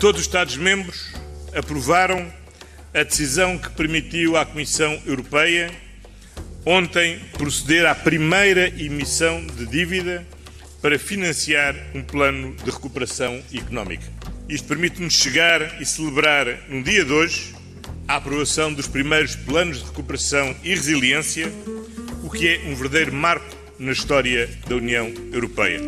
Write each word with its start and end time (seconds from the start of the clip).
Todos 0.00 0.22
os 0.22 0.26
Estados-membros 0.26 1.12
aprovaram 1.54 2.32
a 2.94 3.02
decisão 3.02 3.58
que 3.58 3.68
permitiu 3.68 4.34
à 4.34 4.46
Comissão 4.46 4.98
Europeia 5.04 5.70
ontem 6.64 7.20
proceder 7.34 7.84
à 7.84 7.94
primeira 7.94 8.68
emissão 8.82 9.46
de 9.46 9.66
dívida 9.66 10.26
para 10.80 10.98
financiar 10.98 11.76
um 11.94 12.02
plano 12.02 12.56
de 12.64 12.70
recuperação 12.70 13.42
económica. 13.52 14.04
Isto 14.48 14.68
permite-nos 14.68 15.12
chegar 15.12 15.78
e 15.82 15.84
celebrar 15.84 16.46
no 16.70 16.82
dia 16.82 17.04
de 17.04 17.12
hoje 17.12 17.54
a 18.08 18.16
aprovação 18.16 18.72
dos 18.72 18.88
primeiros 18.88 19.36
planos 19.36 19.80
de 19.80 19.84
recuperação 19.84 20.56
e 20.64 20.70
resiliência, 20.70 21.52
o 22.24 22.30
que 22.30 22.48
é 22.48 22.60
um 22.70 22.74
verdadeiro 22.74 23.12
marco 23.12 23.54
na 23.78 23.92
história 23.92 24.48
da 24.66 24.76
União 24.76 25.12
Europeia. 25.30 25.78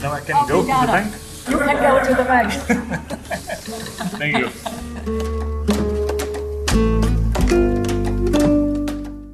Now 0.00 0.16
I 0.16 0.20
can 0.24 0.46
go 0.46 0.62
to 0.62 0.66
the 0.66 0.86
bank? 0.86 1.21
You 1.48 1.58
can 1.58 1.76
go 1.76 2.00
to 2.06 2.14
the 2.14 2.24
bank. 2.24 2.52
Thank 4.18 4.38
you. 4.38 4.50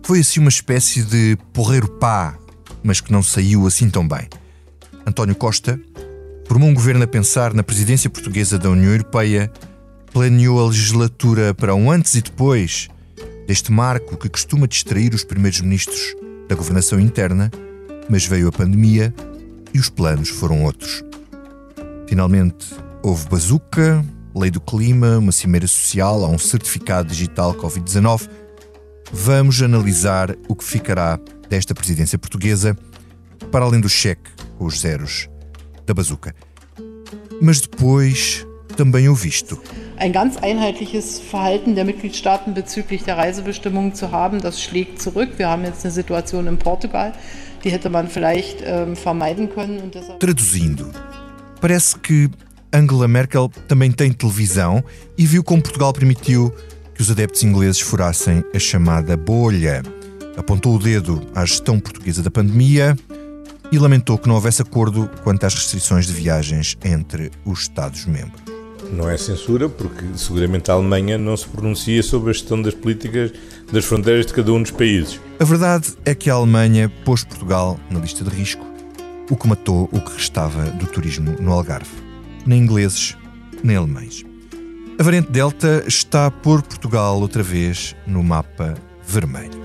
Foi 0.09 0.21
assim 0.21 0.41
uma 0.41 0.49
espécie 0.49 1.03
de 1.03 1.37
porreiro 1.53 1.87
pá, 1.87 2.35
mas 2.83 3.01
que 3.01 3.13
não 3.13 3.23
saiu 3.23 3.67
assim 3.67 3.91
tão 3.91 4.09
bem. 4.09 4.27
António 5.07 5.35
Costa 5.35 5.79
formou 6.47 6.71
um 6.71 6.75
governo 6.75 7.05
a 7.05 7.07
pensar 7.07 7.53
na 7.53 7.63
presidência 7.63 8.09
portuguesa 8.09 8.59
da 8.59 8.71
União 8.71 8.91
Europeia, 8.91 9.53
planeou 10.11 10.65
a 10.65 10.69
legislatura 10.69 11.53
para 11.53 11.75
um 11.75 11.91
antes 11.91 12.15
e 12.15 12.23
depois 12.23 12.89
deste 13.47 13.71
marco 13.71 14.17
que 14.17 14.31
costuma 14.31 14.67
distrair 14.67 15.13
os 15.13 15.25
primeiros 15.25 15.61
ministros 15.61 16.17
da 16.49 16.57
governação 16.57 16.99
interna, 16.99 17.51
mas 18.09 18.25
veio 18.25 18.49
a 18.49 18.53
pandemia 18.53 19.15
e 19.75 19.79
os 19.79 19.91
planos 19.91 20.31
foram 20.31 20.65
outros. 20.65 21.05
Finalmente, 22.09 22.75
houve 23.03 23.29
bazuca, 23.29 24.03
lei 24.35 24.51
do 24.51 24.63
clima, 24.63 25.19
uma 25.19 25.31
cimeira 25.31 25.67
social, 25.67 26.25
há 26.25 26.29
um 26.29 26.39
certificado 26.39 27.09
digital 27.09 27.55
Covid-19. 27.55 28.31
Vamos 29.13 29.61
analisar 29.61 30.35
o 30.49 30.57
que 30.57 30.65
ficará 30.65 31.21
desta 31.51 31.75
presidência 31.75 32.19
portuguesa, 32.19 32.75
para 33.53 33.67
além 33.67 33.81
do 33.81 33.91
cheque 33.91 34.31
com 34.57 34.65
os 34.65 34.81
zeros 34.81 35.29
da 35.85 35.93
bazuca. 35.93 36.35
Mas 37.43 37.61
depois 37.61 38.47
também 38.75 39.07
o 39.09 39.15
visto. 39.15 39.61
ein 39.99 40.13
ganz 40.13 40.37
einheitliches 40.39 41.19
Verhalten 41.19 41.75
der 41.75 41.85
Mitgliedstaaten 41.85 42.55
bezüglich 42.55 43.03
der 43.05 43.19
Reisebestimmungen 43.19 43.95
zu 43.95 44.13
haben. 44.13 44.41
Das 44.41 44.63
schlägt 44.63 45.03
zurück. 45.03 45.31
Wir 45.37 45.49
haben 45.49 45.65
jetzt 45.65 45.85
eine 45.85 45.93
Situation 45.93 46.47
in 46.47 46.57
Portugal, 46.57 47.13
die 47.65 47.71
hätte 47.71 47.91
man 47.91 48.09
vielleicht 48.09 48.63
ähm, 48.65 48.97
vermeiden 48.97 49.51
können. 49.51 49.91
Deshalb 49.93 50.21
Traduzindo, 50.21 50.87
parece 51.61 51.99
que 51.99 52.31
Angela 52.73 53.09
Merkel 53.09 53.51
também 53.67 53.91
tem 53.91 54.13
televisão 54.13 54.85
e 55.17 55.27
viu 55.27 55.43
como 55.43 55.63
Portugal 55.63 55.93
permitiu 55.93 56.55
que 56.95 57.03
os 57.03 57.11
adeptos 57.11 57.43
ingleses 57.43 57.81
furassem 57.81 58.45
a 58.55 58.59
chamada 58.59 59.17
bolha. 59.17 59.83
Apontou 60.37 60.77
o 60.77 60.79
dedo 60.79 61.27
à 61.35 61.45
gestão 61.45 61.81
portuguesa 61.81 62.23
da 62.23 62.31
pandemia 62.31 62.97
e 63.71 63.79
lamentou 63.79 64.19
que 64.19 64.29
não 64.29 64.37
houvesse 64.37 64.63
acordo 64.63 65.11
quanto 65.23 65.45
às 65.45 65.55
restrições 65.55 66.07
de 66.07 66.13
viagens 66.13 66.77
entre 66.85 67.31
os 67.45 67.63
Estados-membros. 67.63 68.43
Não 68.93 69.09
é 69.09 69.19
censura, 69.19 69.69
porque 69.69 70.05
seguramente 70.17 70.71
a 70.71 70.75
Alemanha 70.75 71.19
não 71.19 71.37
se 71.37 71.47
pronuncia 71.47 72.03
sobre 72.03 72.31
a 72.31 72.33
gestão 72.33 72.61
das 72.63 72.75
políticas 72.75 73.33
das 73.71 73.85
fronteiras 73.85 74.27
de 74.27 74.33
cada 74.33 74.53
um 74.53 74.63
dos 74.63 74.71
países. 74.71 75.21
A 75.39 75.45
verdade 75.45 75.93
é 76.05 76.15
que 76.15 76.31
a 76.31 76.35
Alemanha 76.35 76.91
pôs 77.05 77.23
Portugal 77.23 77.79
na 77.91 78.01
lista 78.01 78.25
de 78.25 78.31
risco, 78.31 78.65
o 79.31 79.37
que 79.37 79.49
matou 79.49 79.89
o 79.93 80.01
que 80.01 80.13
restava 80.15 80.65
do 80.71 80.87
turismo 80.87 81.37
no 81.41 81.53
Algarve. 81.53 81.91
Nem 82.47 82.63
ingleses, 82.63 83.17
nem 83.63 83.77
alemães. 83.77 84.25
A 84.99 85.03
variante 85.03 85.31
Delta 85.31 85.85
está 85.87 86.27
a 86.27 86.31
pôr 86.31 86.63
Portugal 86.63 87.21
outra 87.21 87.43
vez 87.43 87.95
no 88.07 88.23
mapa 88.23 88.75
vermelho. 89.07 89.59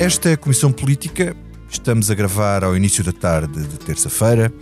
Esta 0.00 0.30
é 0.30 0.32
a 0.32 0.36
Comissão 0.36 0.72
Política. 0.72 1.36
Estamos 1.70 2.10
a 2.10 2.14
gravar 2.14 2.64
ao 2.64 2.76
início 2.76 3.04
da 3.04 3.12
tarde 3.12 3.60
de 3.60 3.78
terça-feira, 3.78 4.52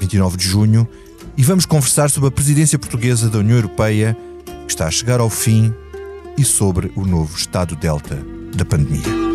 29 0.00 0.36
de 0.36 0.48
junho, 0.48 0.88
e 1.36 1.42
vamos 1.42 1.66
conversar 1.66 2.10
sobre 2.10 2.28
a 2.28 2.32
presidência 2.32 2.78
portuguesa 2.78 3.28
da 3.28 3.38
União 3.38 3.56
Europeia, 3.56 4.16
que 4.66 4.72
está 4.72 4.86
a 4.86 4.90
chegar 4.90 5.20
ao 5.20 5.30
fim, 5.30 5.74
e 6.36 6.44
sobre 6.44 6.90
o 6.96 7.04
novo 7.04 7.36
estado 7.36 7.76
Delta 7.76 8.18
da 8.56 8.64
pandemia. 8.64 9.33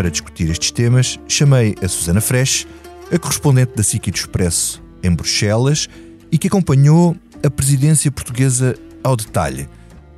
Para 0.00 0.10
discutir 0.10 0.48
estes 0.48 0.70
temas, 0.70 1.20
chamei 1.28 1.74
a 1.82 1.86
Susana 1.86 2.22
Fresh, 2.22 2.66
a 3.12 3.18
correspondente 3.18 3.72
da 3.76 3.82
SIC 3.82 4.10
do 4.10 4.16
Expresso 4.16 4.82
em 5.02 5.14
Bruxelas 5.14 5.90
e 6.32 6.38
que 6.38 6.46
acompanhou 6.48 7.14
a 7.44 7.50
presidência 7.50 8.10
portuguesa 8.10 8.74
ao 9.04 9.14
detalhe. 9.14 9.68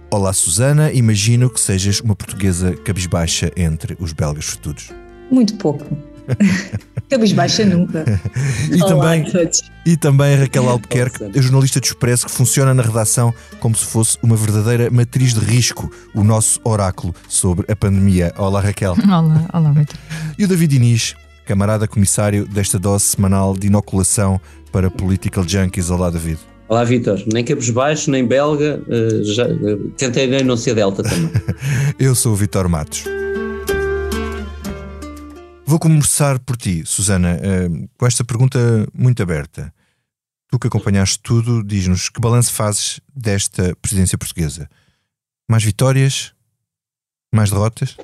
Olá, 0.09 0.33
Susana, 0.33 0.93
imagino 0.93 1.51
que 1.51 1.61
sejas 1.61 1.99
uma 1.99 2.15
portuguesa 2.15 2.77
cabisbaixa 2.77 3.51
entre 3.57 3.97
os 3.99 4.13
belgas 4.13 4.45
futuros. 4.45 4.93
Muito 5.29 5.57
pouco. 5.57 5.85
Cabisbaixa 7.09 7.65
nunca. 7.67 8.05
E 8.71 8.83
Olá 8.83 8.89
também, 8.89 9.23
a 9.23 9.31
todos. 9.31 9.63
e 9.85 9.97
também 9.97 10.35
a 10.35 10.39
Raquel 10.39 10.69
Albuquerque, 10.69 11.25
a 11.37 11.41
jornalista 11.43 11.79
do 11.81 11.85
Expresso 11.85 12.27
que 12.27 12.33
funciona 12.33 12.73
na 12.73 12.83
redação 12.83 13.35
como 13.61 13.77
se 13.77 13.85
fosse 13.85 14.17
uma 14.23 14.35
verdadeira 14.37 14.91
matriz 14.91 15.35
de 15.35 15.41
risco, 15.41 15.91
o 16.15 16.25
nosso 16.25 16.61
oráculo 16.65 17.15
sobre 17.29 17.71
a 17.71 17.77
pandemia. 17.77 18.33
Olá, 18.39 18.61
Raquel. 18.61 18.97
Olá, 19.05 19.47
olá, 19.53 19.73
Vitor. 19.73 19.97
E 20.39 20.45
o 20.45 20.49
David 20.49 20.77
Inês, 20.77 21.15
camarada 21.45 21.87
comissário 21.87 22.47
desta 22.47 22.79
dose 22.79 23.05
semanal 23.05 23.55
de 23.57 23.67
inoculação 23.67 24.41
para 24.71 24.91
Political 24.91 25.47
Junkies. 25.47 25.91
Olá, 25.91 26.09
David. 26.09 26.39
Olá, 26.69 26.85
Vitor. 26.85 27.23
Nem 27.31 27.45
cabisbaixo, 27.45 28.11
nem 28.11 28.27
belga. 28.27 28.81
eh, 28.89 29.23
já, 29.25 29.45
eh, 29.45 29.79
tentei 29.99 30.27
nem 30.27 30.43
não 30.43 30.57
ser 30.57 30.75
delta 30.75 31.03
também. 31.03 31.31
Eu 31.99 32.15
sou 32.15 32.33
o 32.33 32.37
Vitor 32.37 32.67
Matos. 32.71 33.05
Vou 35.73 35.79
começar 35.79 36.39
por 36.39 36.55
ti, 36.55 36.83
Susana, 36.85 37.31
eh, 37.43 37.67
com 37.97 38.07
esta 38.07 38.23
pergunta 38.23 38.59
muito 38.93 39.23
aberta. 39.23 39.73
Tu 40.51 40.59
que 40.59 40.67
acompanhaste 40.67 41.19
tudo, 41.23 41.65
diz-nos 41.65 42.11
que 42.11 42.21
balanço 42.21 42.53
fazes 42.53 43.01
desta 43.17 43.75
presidência 43.81 44.19
portuguesa? 44.19 44.69
Mais 45.51 45.65
vitórias? 45.65 46.35
Mais 47.35 47.49
derrotas? 47.49 47.97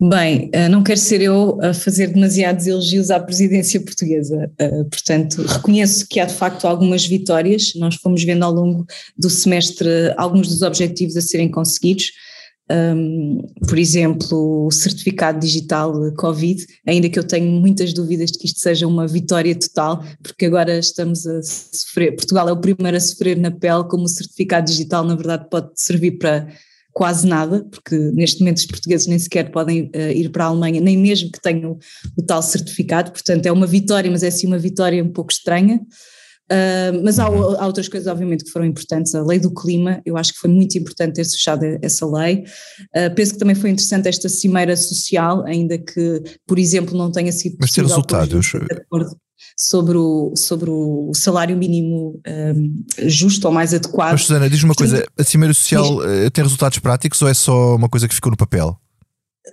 Bem, 0.00 0.48
eh, 0.52 0.68
não 0.68 0.84
quero 0.84 1.00
ser 1.00 1.20
eu 1.22 1.58
a 1.60 1.74
fazer 1.74 2.06
demasiados 2.06 2.68
elogios 2.68 3.10
à 3.10 3.18
presidência 3.18 3.80
portuguesa, 3.80 4.48
eh, 4.56 4.84
portanto, 4.84 5.42
reconheço 5.42 6.06
que 6.06 6.20
há 6.20 6.24
de 6.24 6.34
facto 6.34 6.68
algumas 6.68 7.04
vitórias, 7.04 7.72
nós 7.74 7.96
fomos 7.96 8.22
vendo 8.22 8.44
ao 8.44 8.52
longo 8.52 8.86
do 9.18 9.28
semestre 9.28 9.88
alguns 10.16 10.46
dos 10.46 10.62
objetivos 10.62 11.16
a 11.16 11.20
serem 11.20 11.50
conseguidos, 11.50 12.12
Um, 12.70 13.42
por 13.68 13.76
exemplo, 13.78 14.66
o 14.66 14.70
certificado 14.70 15.38
digital 15.40 15.92
Covid, 16.14 16.64
ainda 16.86 17.08
que 17.08 17.18
eu 17.18 17.24
tenho 17.24 17.50
muitas 17.50 17.92
dúvidas 17.92 18.30
de 18.30 18.38
que 18.38 18.46
isto 18.46 18.60
seja 18.60 18.86
uma 18.86 19.06
vitória 19.06 19.54
total, 19.54 20.02
porque 20.22 20.46
agora 20.46 20.78
estamos 20.78 21.26
a 21.26 21.42
sofrer, 21.42 22.14
Portugal 22.14 22.48
é 22.48 22.52
o 22.52 22.60
primeiro 22.60 22.96
a 22.96 23.00
sofrer 23.00 23.36
na 23.36 23.50
pele, 23.50 23.84
como 23.84 24.04
o 24.04 24.08
certificado 24.08 24.66
digital 24.66 25.04
na 25.04 25.16
verdade 25.16 25.48
pode 25.50 25.70
servir 25.74 26.12
para 26.12 26.48
quase 26.92 27.26
nada, 27.26 27.64
porque 27.70 27.96
neste 28.12 28.40
momento 28.40 28.58
os 28.58 28.66
portugueses 28.66 29.06
nem 29.06 29.18
sequer 29.18 29.50
podem 29.50 29.90
uh, 29.94 30.10
ir 30.14 30.30
para 30.30 30.44
a 30.44 30.48
Alemanha, 30.48 30.80
nem 30.80 30.96
mesmo 30.96 31.30
que 31.32 31.40
tenham 31.40 31.78
o 32.16 32.22
tal 32.22 32.42
certificado, 32.42 33.10
portanto 33.10 33.46
é 33.46 33.52
uma 33.52 33.66
vitória, 33.66 34.10
mas 34.10 34.22
é 34.22 34.30
sim 34.30 34.46
uma 34.46 34.58
vitória 34.58 35.02
um 35.02 35.10
pouco 35.10 35.32
estranha. 35.32 35.80
Uh, 36.50 37.02
mas 37.02 37.18
há, 37.18 37.24
há, 37.24 37.66
outras 37.66 37.88
coisas, 37.88 38.06
obviamente, 38.06 38.44
que 38.44 38.50
foram 38.50 38.66
importantes. 38.66 39.14
A 39.14 39.22
lei 39.22 39.38
do 39.38 39.52
clima, 39.52 40.02
eu 40.04 40.16
acho 40.16 40.32
que 40.32 40.38
foi 40.38 40.50
muito 40.50 40.76
importante 40.76 41.14
ter 41.14 41.24
fechado 41.24 41.64
essa 41.80 42.06
lei. 42.06 42.44
Uh, 42.94 43.14
penso 43.14 43.32
que 43.32 43.38
também 43.38 43.54
foi 43.54 43.70
interessante 43.70 44.08
esta 44.08 44.28
cimeira 44.28 44.76
social, 44.76 45.44
ainda 45.46 45.78
que, 45.78 46.22
por 46.46 46.58
exemplo, 46.58 46.96
não 46.96 47.10
tenha 47.10 47.32
sido 47.32 47.56
Mas 47.60 47.70
ter 47.70 47.82
resultados. 47.82 48.52
Sobre 49.56 49.98
o, 49.98 50.32
sobre 50.36 50.70
o 50.70 51.12
salário 51.14 51.56
mínimo 51.56 52.20
um, 52.26 52.84
justo 53.06 53.46
ou 53.46 53.52
mais 53.52 53.74
adequado. 53.74 54.12
Mas, 54.12 54.22
Susana, 54.22 54.48
diz-me 54.48 54.70
uma 54.70 54.74
coisa: 54.74 55.04
a 55.18 55.24
Cimeira 55.24 55.52
Social 55.52 55.98
uh, 55.98 56.30
tem 56.30 56.42
resultados 56.42 56.78
práticos 56.78 57.20
ou 57.20 57.28
é 57.28 57.34
só 57.34 57.76
uma 57.76 57.88
coisa 57.88 58.08
que 58.08 58.14
ficou 58.14 58.30
no 58.30 58.36
papel? 58.36 58.78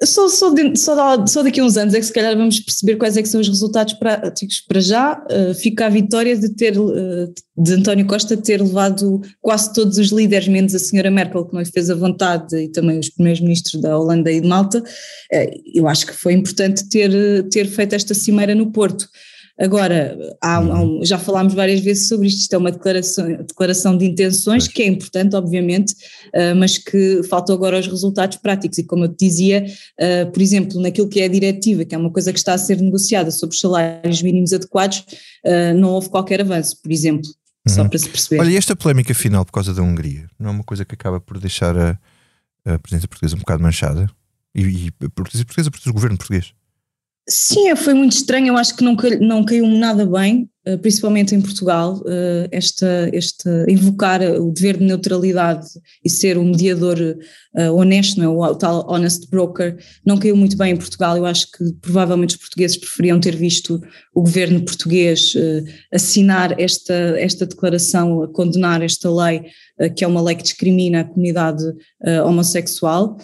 Só, 0.03 0.29
só, 0.29 0.51
de, 0.51 0.77
só, 0.77 1.25
só, 1.25 1.41
daqui 1.41 1.59
a 1.59 1.63
uns 1.63 1.75
anos 1.75 1.95
é 1.95 1.99
que 1.99 2.05
se 2.05 2.13
calhar 2.13 2.37
vamos 2.37 2.59
perceber 2.59 2.95
quais 2.97 3.17
é 3.17 3.25
são 3.25 3.41
os 3.41 3.47
resultados 3.47 3.93
práticos 3.95 4.61
para 4.61 4.79
já. 4.79 5.19
Uh, 5.31 5.53
fica 5.55 5.87
a 5.87 5.89
vitória 5.89 6.37
de 6.37 6.49
ter 6.49 6.79
uh, 6.79 7.33
de 7.57 7.73
António 7.73 8.05
Costa 8.05 8.37
ter 8.37 8.61
levado 8.61 9.19
quase 9.41 9.73
todos 9.73 9.97
os 9.97 10.11
líderes, 10.11 10.47
menos 10.47 10.75
a 10.75 10.79
senhora 10.79 11.09
Merkel, 11.09 11.43
que 11.45 11.53
não 11.53 11.61
lhe 11.61 11.71
fez 11.71 11.89
a 11.89 11.95
vontade, 11.95 12.55
e 12.55 12.67
também 12.69 12.99
os 12.99 13.09
primeiros 13.09 13.41
ministros 13.41 13.81
da 13.81 13.97
Holanda 13.97 14.31
e 14.31 14.39
de 14.39 14.47
Malta. 14.47 14.79
Uh, 14.79 15.61
eu 15.73 15.87
acho 15.87 16.05
que 16.05 16.13
foi 16.13 16.33
importante 16.33 16.87
ter, 16.87 17.49
ter 17.49 17.65
feito 17.65 17.95
esta 17.95 18.13
cimeira 18.13 18.53
no 18.53 18.71
Porto. 18.71 19.09
Agora, 19.59 20.17
há, 20.41 20.55
há 20.55 20.81
um, 20.81 21.03
já 21.03 21.17
falámos 21.17 21.53
várias 21.53 21.81
vezes 21.81 22.07
sobre 22.07 22.27
isto, 22.27 22.39
isto 22.39 22.53
é 22.53 22.57
uma 22.57 22.71
declaração, 22.71 23.27
declaração 23.27 23.97
de 23.97 24.05
intenções 24.05 24.69
que 24.69 24.81
é 24.81 24.87
importante, 24.87 25.35
obviamente, 25.35 25.93
uh, 26.27 26.55
mas 26.55 26.77
que 26.77 27.21
faltam 27.23 27.53
agora 27.55 27.77
os 27.77 27.87
resultados 27.87 28.37
práticos. 28.37 28.77
E 28.77 28.83
como 28.83 29.03
eu 29.03 29.09
te 29.09 29.25
dizia, 29.25 29.65
uh, 29.99 30.31
por 30.31 30.41
exemplo, 30.41 30.81
naquilo 30.81 31.09
que 31.09 31.19
é 31.19 31.25
a 31.25 31.27
diretiva, 31.27 31.83
que 31.83 31.93
é 31.93 31.97
uma 31.97 32.09
coisa 32.09 32.31
que 32.31 32.39
está 32.39 32.53
a 32.53 32.57
ser 32.57 32.79
negociada 32.79 33.31
sobre 33.31 33.53
os 33.53 33.59
salários 33.59 34.21
mínimos 34.21 34.53
adequados, 34.53 34.99
uh, 35.45 35.77
não 35.77 35.89
houve 35.89 36.09
qualquer 36.09 36.39
avanço, 36.39 36.81
por 36.81 36.91
exemplo. 36.91 37.29
Uhum. 37.67 37.75
Só 37.75 37.87
para 37.87 37.99
se 37.99 38.07
perceber. 38.07 38.39
Olha, 38.41 38.51
e 38.51 38.55
esta 38.55 38.77
polémica 38.77 39.13
final 39.13 39.43
por 39.43 39.51
causa 39.51 39.73
da 39.73 39.81
Hungria, 39.81 40.29
não 40.39 40.49
é 40.49 40.53
uma 40.53 40.63
coisa 40.63 40.85
que 40.85 40.95
acaba 40.95 41.19
por 41.19 41.37
deixar 41.37 41.77
a, 41.77 41.99
a 42.65 42.79
presidência 42.79 43.09
portuguesa 43.09 43.35
um 43.35 43.39
bocado 43.39 43.61
manchada? 43.61 44.09
E, 44.55 44.61
e 44.61 44.93
a 45.03 45.09
presidência 45.09 45.45
portuguesa, 45.45 45.69
o 45.89 45.93
governo 45.93 46.17
português? 46.17 46.53
Sim, 47.29 47.75
foi 47.75 47.93
muito 47.93 48.13
estranho, 48.13 48.47
eu 48.47 48.57
acho 48.57 48.75
que 48.75 48.83
não, 48.83 48.97
não 49.21 49.45
caiu-me 49.45 49.77
nada 49.77 50.03
bem, 50.03 50.49
eh, 50.65 50.77
principalmente 50.77 51.35
em 51.35 51.41
Portugal, 51.41 52.01
eh, 52.07 52.47
esta, 52.51 53.09
esta, 53.13 53.65
invocar 53.69 54.19
o 54.21 54.51
dever 54.51 54.77
de 54.77 54.83
neutralidade 54.83 55.67
e 56.03 56.09
ser 56.09 56.39
um 56.39 56.45
mediador 56.45 56.97
eh, 57.55 57.69
honesto, 57.69 58.19
não 58.19 58.45
é? 58.45 58.49
o 58.49 58.55
tal 58.55 58.83
honest 58.89 59.29
broker, 59.29 59.77
não 60.03 60.17
caiu 60.17 60.35
muito 60.35 60.57
bem 60.57 60.73
em 60.73 60.75
Portugal, 60.75 61.17
eu 61.17 61.25
acho 61.25 61.51
que 61.51 61.71
provavelmente 61.81 62.31
os 62.31 62.37
portugueses 62.37 62.77
preferiam 62.77 63.19
ter 63.19 63.35
visto 63.35 63.79
o 64.13 64.21
governo 64.21 64.65
português 64.65 65.33
assinar 65.93 66.59
esta, 66.59 66.93
esta 66.93 67.45
declaração, 67.45 68.23
a 68.23 68.27
condenar 68.27 68.81
esta 68.81 69.09
lei, 69.09 69.43
que 69.95 70.03
é 70.03 70.07
uma 70.07 70.21
lei 70.21 70.35
que 70.35 70.43
discrimina 70.43 71.01
a 71.01 71.03
comunidade 71.03 71.63
homossexual. 72.25 73.17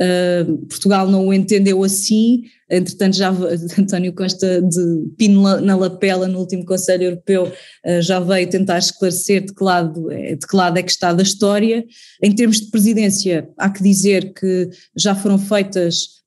Uh, 0.00 0.58
Portugal 0.68 1.08
não 1.08 1.26
o 1.26 1.34
entendeu 1.34 1.82
assim, 1.82 2.44
entretanto 2.70 3.16
já 3.16 3.30
António 3.76 4.12
Costa 4.12 4.62
de 4.62 5.08
pino 5.16 5.60
na 5.60 5.74
lapela 5.74 6.28
no 6.28 6.38
último 6.38 6.64
Conselho 6.64 7.04
Europeu 7.04 7.44
uh, 7.44 8.02
já 8.02 8.20
veio 8.20 8.48
tentar 8.48 8.78
esclarecer 8.78 9.44
de 9.44 9.52
que, 9.52 9.64
lado, 9.64 10.10
é, 10.12 10.36
de 10.36 10.46
que 10.46 10.56
lado 10.56 10.78
é 10.78 10.82
que 10.82 10.90
está 10.90 11.12
da 11.12 11.22
história. 11.22 11.84
Em 12.22 12.32
termos 12.32 12.60
de 12.60 12.70
presidência, 12.70 13.48
há 13.58 13.68
que 13.68 13.82
dizer 13.82 14.32
que 14.32 14.70
já 14.96 15.14
foram 15.14 15.38
feitas 15.38 16.18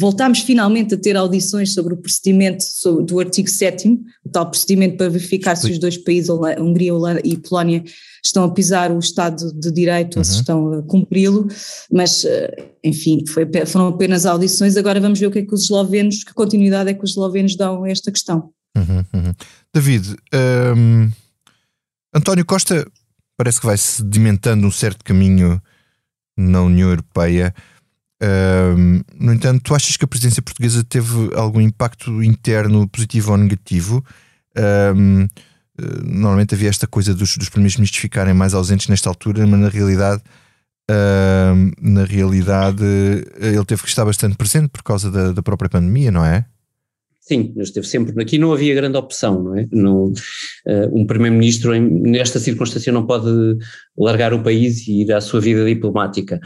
voltámos 0.00 0.40
finalmente 0.40 0.94
a 0.94 0.98
ter 0.98 1.16
audições 1.16 1.74
sobre 1.74 1.94
o 1.94 1.96
procedimento 1.96 2.64
do 3.06 3.20
artigo 3.20 3.48
7 3.48 3.88
o 4.24 4.28
tal 4.28 4.50
procedimento 4.50 4.96
para 4.96 5.08
verificar 5.08 5.54
se 5.54 5.70
os 5.70 5.78
dois 5.78 5.96
países, 5.96 6.28
Hungria 6.58 6.92
e 7.22 7.36
Polónia, 7.36 7.84
estão 8.24 8.44
a 8.44 8.50
pisar 8.50 8.90
o 8.90 8.98
Estado 8.98 9.52
de 9.52 9.70
Direito 9.70 10.14
uhum. 10.14 10.20
ou 10.20 10.24
se 10.24 10.34
estão 10.34 10.72
a 10.72 10.82
cumpri-lo, 10.82 11.46
mas 11.92 12.24
eh, 12.24 12.70
enfim, 12.82 13.24
foi, 13.26 13.46
foram 13.66 13.88
apenas 13.88 14.26
audições, 14.26 14.76
agora 14.76 15.00
vamos 15.00 15.18
ver 15.18 15.26
o 15.26 15.30
que 15.30 15.40
é 15.40 15.42
que 15.42 15.54
os 15.54 15.64
eslovenos, 15.64 16.24
que 16.24 16.34
continuidade 16.34 16.90
é 16.90 16.94
que 16.94 17.04
os 17.04 17.10
eslovenos 17.10 17.56
dão 17.56 17.84
a 17.84 17.90
esta 17.90 18.10
questão. 18.10 18.50
Uhum, 18.76 19.04
uhum. 19.14 19.32
David, 19.72 20.16
um, 20.76 21.10
António 22.14 22.44
Costa 22.44 22.86
parece 23.36 23.60
que 23.60 23.66
vai 23.66 23.76
sedimentando 23.76 24.66
um 24.66 24.70
certo 24.70 25.04
caminho 25.04 25.60
na 26.36 26.62
União 26.62 26.88
Europeia 26.88 27.54
no 29.18 29.32
entanto, 29.32 29.62
tu 29.62 29.74
achas 29.74 29.96
que 29.96 30.04
a 30.04 30.08
presidência 30.08 30.42
portuguesa 30.42 30.84
teve 30.84 31.34
algum 31.34 31.60
impacto 31.60 32.22
interno 32.22 32.88
positivo 32.88 33.32
ou 33.32 33.38
negativo? 33.38 34.04
Um, 34.96 35.26
normalmente 36.04 36.54
havia 36.54 36.68
esta 36.68 36.86
coisa 36.86 37.14
dos, 37.14 37.36
dos 37.36 37.48
primeiros 37.48 37.76
ministros 37.76 38.00
ficarem 38.00 38.34
mais 38.34 38.54
ausentes 38.54 38.88
nesta 38.88 39.08
altura, 39.08 39.46
mas 39.46 39.58
na 39.58 39.68
realidade, 39.68 40.22
na 41.80 42.04
realidade 42.04 42.84
ele 43.38 43.64
teve 43.64 43.82
que 43.82 43.88
estar 43.88 44.04
bastante 44.04 44.36
presente 44.36 44.68
por 44.68 44.82
causa 44.82 45.10
da, 45.10 45.32
da 45.32 45.42
própria 45.42 45.68
pandemia, 45.68 46.10
não 46.10 46.24
é? 46.24 46.46
Sim, 47.26 47.54
esteve 47.56 47.86
sempre. 47.86 48.22
Aqui 48.22 48.36
não 48.36 48.52
havia 48.52 48.74
grande 48.74 48.98
opção, 48.98 49.42
não 49.42 49.56
é? 49.56 49.66
Não, 49.72 50.08
uh, 50.08 50.12
um 50.92 51.06
Primeiro-Ministro, 51.06 51.74
nesta 51.74 52.38
circunstância, 52.38 52.92
não 52.92 53.06
pode 53.06 53.26
largar 53.96 54.34
o 54.34 54.42
país 54.42 54.86
e 54.86 55.00
ir 55.00 55.12
à 55.12 55.22
sua 55.22 55.40
vida 55.40 55.64
diplomática. 55.64 56.38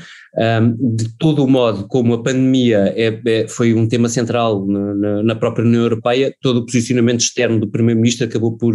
De 0.79 1.17
todo 1.19 1.43
o 1.43 1.49
modo, 1.49 1.89
como 1.89 2.15
a 2.15 2.23
pandemia 2.23 2.95
é, 2.97 3.21
é, 3.27 3.49
foi 3.49 3.75
um 3.75 3.89
tema 3.89 4.09
central 4.09 4.65
na, 4.69 5.23
na, 5.25 5.35
própria 5.35 5.65
União 5.65 5.83
Europeia, 5.83 6.33
todo 6.41 6.59
o 6.59 6.65
posicionamento 6.65 7.23
externo 7.23 7.59
do 7.59 7.69
Primeiro-Ministro 7.69 8.27
acabou 8.27 8.57
por 8.57 8.73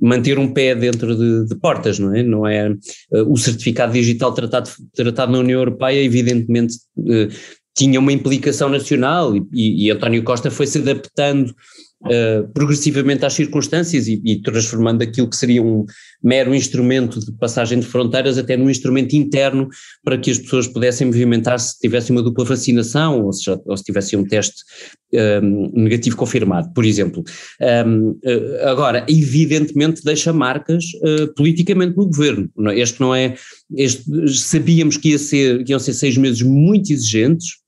manter 0.00 0.40
um 0.40 0.52
pé 0.52 0.74
dentro 0.74 1.16
de, 1.16 1.46
de, 1.46 1.54
portas, 1.56 2.00
não 2.00 2.14
é? 2.14 2.22
Não 2.22 2.46
é 2.46 2.68
uh, 2.68 3.32
o 3.32 3.36
certificado 3.36 3.92
digital 3.92 4.32
tratado, 4.32 4.70
tratado 4.92 5.30
na 5.30 5.38
União 5.38 5.60
Europeia, 5.60 6.02
evidentemente 6.02 6.74
uh, 6.96 7.28
tinha 7.78 8.00
uma 8.00 8.12
implicação 8.12 8.68
nacional 8.68 9.36
e, 9.36 9.86
e, 9.86 9.90
António 9.90 10.24
Costa 10.24 10.50
foi 10.50 10.66
se 10.66 10.78
adaptando 10.78 11.54
uh, 12.02 12.48
progressivamente 12.52 13.24
às 13.24 13.34
circunstâncias 13.34 14.08
e, 14.08 14.20
e, 14.24 14.42
transformando 14.42 15.02
aquilo 15.02 15.30
que 15.30 15.36
seria 15.36 15.62
um 15.62 15.84
mero 16.22 16.52
instrumento 16.54 17.20
de 17.20 17.30
passagem 17.32 17.78
de 17.78 17.86
fronteiras 17.86 18.36
até 18.36 18.56
num 18.56 18.68
instrumento 18.68 19.14
interno 19.14 19.68
para 20.04 20.18
que 20.18 20.28
as 20.30 20.38
pessoas 20.38 20.66
pudessem 20.66 21.06
movimentar-se 21.06 21.74
se 21.74 21.78
tivessem 21.78 22.14
uma 22.16 22.22
dupla 22.22 22.44
vacinação 22.44 23.24
ou 23.24 23.32
se, 23.32 23.48
ou 23.48 23.76
se 23.76 23.84
tivessem 23.84 24.18
um 24.18 24.24
teste 24.24 24.64
um, 25.12 25.18
ehm, 25.18 25.70
negativo 25.74 26.16
confirmado, 26.16 26.72
por 26.74 26.84
exemplo. 26.84 27.22
Um, 27.60 27.64
ehm, 27.64 28.16
eh, 28.24 28.68
agora, 28.68 29.06
evidentemente 29.08 30.02
deixa 30.04 30.32
marcas 30.32 30.84
uh, 30.96 31.32
politicamente 31.34 31.96
no 31.96 32.06
governo. 32.06 32.50
Este 32.74 33.00
não 33.00 33.14
é, 33.14 33.34
este, 33.76 34.04
sabíamos 34.28 34.96
que, 34.96 35.10
ia 35.10 35.18
ser, 35.18 35.64
que 35.64 35.72
iam 35.72 35.78
ser 35.78 35.92
seis 35.92 36.16
meses 36.16 36.42
muito 36.42 36.92
exigentes, 36.92 37.58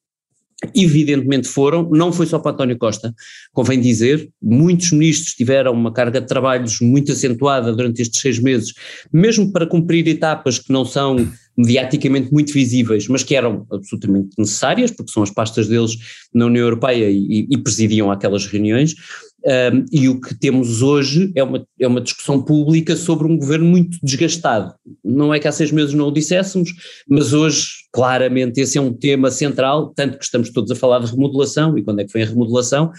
Evidentemente 0.75 1.49
foram, 1.49 1.89
não 1.91 2.13
foi 2.13 2.27
só 2.27 2.39
para 2.39 2.53
António 2.53 2.77
Costa, 2.77 3.15
convém 3.53 3.81
dizer, 3.81 4.29
muitos 4.43 4.93
ministros 4.93 5.35
tiveram 5.35 5.73
uma 5.73 5.91
carga 5.91 6.21
de 6.21 6.27
trabalhos 6.27 6.81
muito 6.83 7.13
acentuada 7.13 7.75
durante 7.75 8.03
estes 8.03 8.21
seis 8.21 8.39
meses, 8.39 8.75
mesmo 9.11 9.51
para 9.53 9.67
cumprir 9.67 10.07
etapas 10.07 10.59
que 10.59 10.71
não 10.71 10.85
são 10.85 11.17
mediaticamente 11.57 12.33
muito 12.33 12.53
visíveis, 12.53 13.09
mas 13.09 13.23
que 13.23 13.35
eram 13.35 13.67
absolutamente 13.71 14.31
necessárias, 14.39 14.91
porque 14.91 15.13
são 15.13 15.23
as 15.23 15.31
pastas 15.31 15.67
deles 15.67 15.97
na 16.33 16.47
União 16.47 16.65
Europeia 16.65 17.09
e, 17.11 17.47
e 17.51 17.59
presidiam 17.59 18.11
aquelas 18.11 18.47
reuniões, 18.47 18.95
um, 19.45 19.85
e 19.93 20.09
o 20.09 20.21
que 20.21 20.35
temos 20.35 20.83
hoje 20.83 21.33
é 21.35 21.43
uma, 21.43 21.67
é 21.79 21.87
uma 21.87 22.01
discussão 22.01 22.43
pública 22.43 22.97
sobre 22.97 23.27
um 23.27 23.37
governo 23.37 23.67
muito 23.67 23.99
desgastado. 24.03 24.75
Não 25.05 25.33
é 25.33 25.39
que 25.39 25.49
há 25.49 25.53
seis 25.53 25.73
meses 25.73 25.95
não 25.95 26.09
o 26.09 26.13
disséssemos, 26.13 26.71
mas 27.09 27.33
hoje, 27.33 27.67
claramente, 27.93 28.61
esse 28.61 28.77
é 28.79 28.81
um 28.81 28.93
tema 28.93 29.31
central, 29.31 29.93
tanto 29.95 30.19
que 30.19 30.25
estamos 30.25 30.51
todos 30.51 30.71
a 30.71 30.75
falar 30.75 31.01
de 31.01 31.11
remodelação, 31.11 31.77
e 31.79 31.83
quando 31.83 32.01
é 32.01 32.05
que 32.05 32.13
foi 32.13 32.23
a 32.23 32.27
remodelação, 32.27 32.91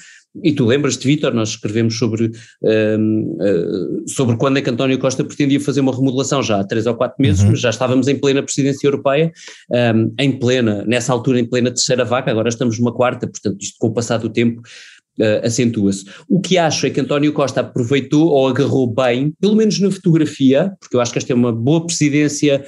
e 0.43 0.53
tu 0.53 0.65
lembras-te, 0.65 1.05
Vítor, 1.05 1.33
nós 1.33 1.49
escrevemos 1.49 1.97
sobre, 1.97 2.31
um, 2.63 3.38
uh, 3.41 4.09
sobre 4.09 4.38
quando 4.38 4.57
é 4.57 4.61
que 4.61 4.69
António 4.69 4.97
Costa 4.97 5.25
pretendia 5.25 5.59
fazer 5.59 5.81
uma 5.81 5.93
remodelação 5.93 6.41
já 6.41 6.61
há 6.61 6.63
três 6.63 6.88
ou 6.88 6.95
quatro 6.95 7.17
meses, 7.19 7.43
uhum. 7.43 7.51
mas 7.51 7.59
já 7.59 7.69
estávamos 7.69 8.07
em 8.07 8.17
plena 8.17 8.41
presidência 8.41 8.88
europeia, 8.88 9.31
um, 9.93 10.13
em 10.17 10.31
plena, 10.31 10.85
nessa 10.88 11.11
altura 11.11 11.39
em 11.39 11.45
plena 11.45 11.69
terceira 11.69 12.05
vaca, 12.05 12.31
agora 12.31 12.47
estamos 12.47 12.79
numa 12.79 12.93
quarta, 12.93 13.27
portanto 13.27 13.62
isto 13.62 13.75
com 13.77 13.88
o 13.88 13.93
passar 13.93 14.19
do 14.19 14.29
tempo 14.29 14.62
uh, 15.21 15.45
acentua-se. 15.45 16.05
O 16.27 16.41
que 16.41 16.57
acho 16.57 16.87
é 16.87 16.89
que 16.89 16.99
António 16.99 17.31
Costa 17.31 17.61
aproveitou 17.61 18.27
ou 18.27 18.47
agarrou 18.47 18.91
bem, 18.91 19.33
pelo 19.39 19.55
menos 19.55 19.79
na 19.79 19.91
fotografia, 19.91 20.73
porque 20.79 20.95
eu 20.95 21.01
acho 21.01 21.11
que 21.11 21.19
esta 21.19 21.31
é 21.31 21.35
uma 21.35 21.51
boa 21.51 21.85
presidência, 21.85 22.65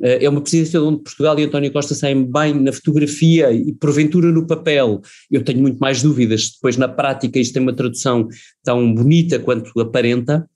uh, 0.00 0.06
é 0.06 0.28
uma 0.28 0.40
presidência 0.40 0.82
onde 0.82 1.02
Portugal 1.02 1.38
e 1.38 1.44
António 1.44 1.72
Costa 1.72 1.94
saem 1.94 2.24
bem 2.24 2.54
na 2.54 2.72
fotografia 2.72 3.52
e 3.52 3.72
porventura 3.74 4.32
no 4.32 4.46
papel. 4.46 5.02
Eu 5.30 5.44
tenho 5.44 5.60
muito 5.60 5.78
mais 5.78 6.02
dúvidas 6.02 6.50
depois 6.54 6.76
na 6.76 6.88
prática 6.88 7.38
isto 7.38 7.52
tem 7.52 7.62
uma 7.62 7.74
tradução 7.74 8.26
tão 8.64 8.94
bonita 8.94 9.38
quanto 9.38 9.78
aparenta. 9.80 10.48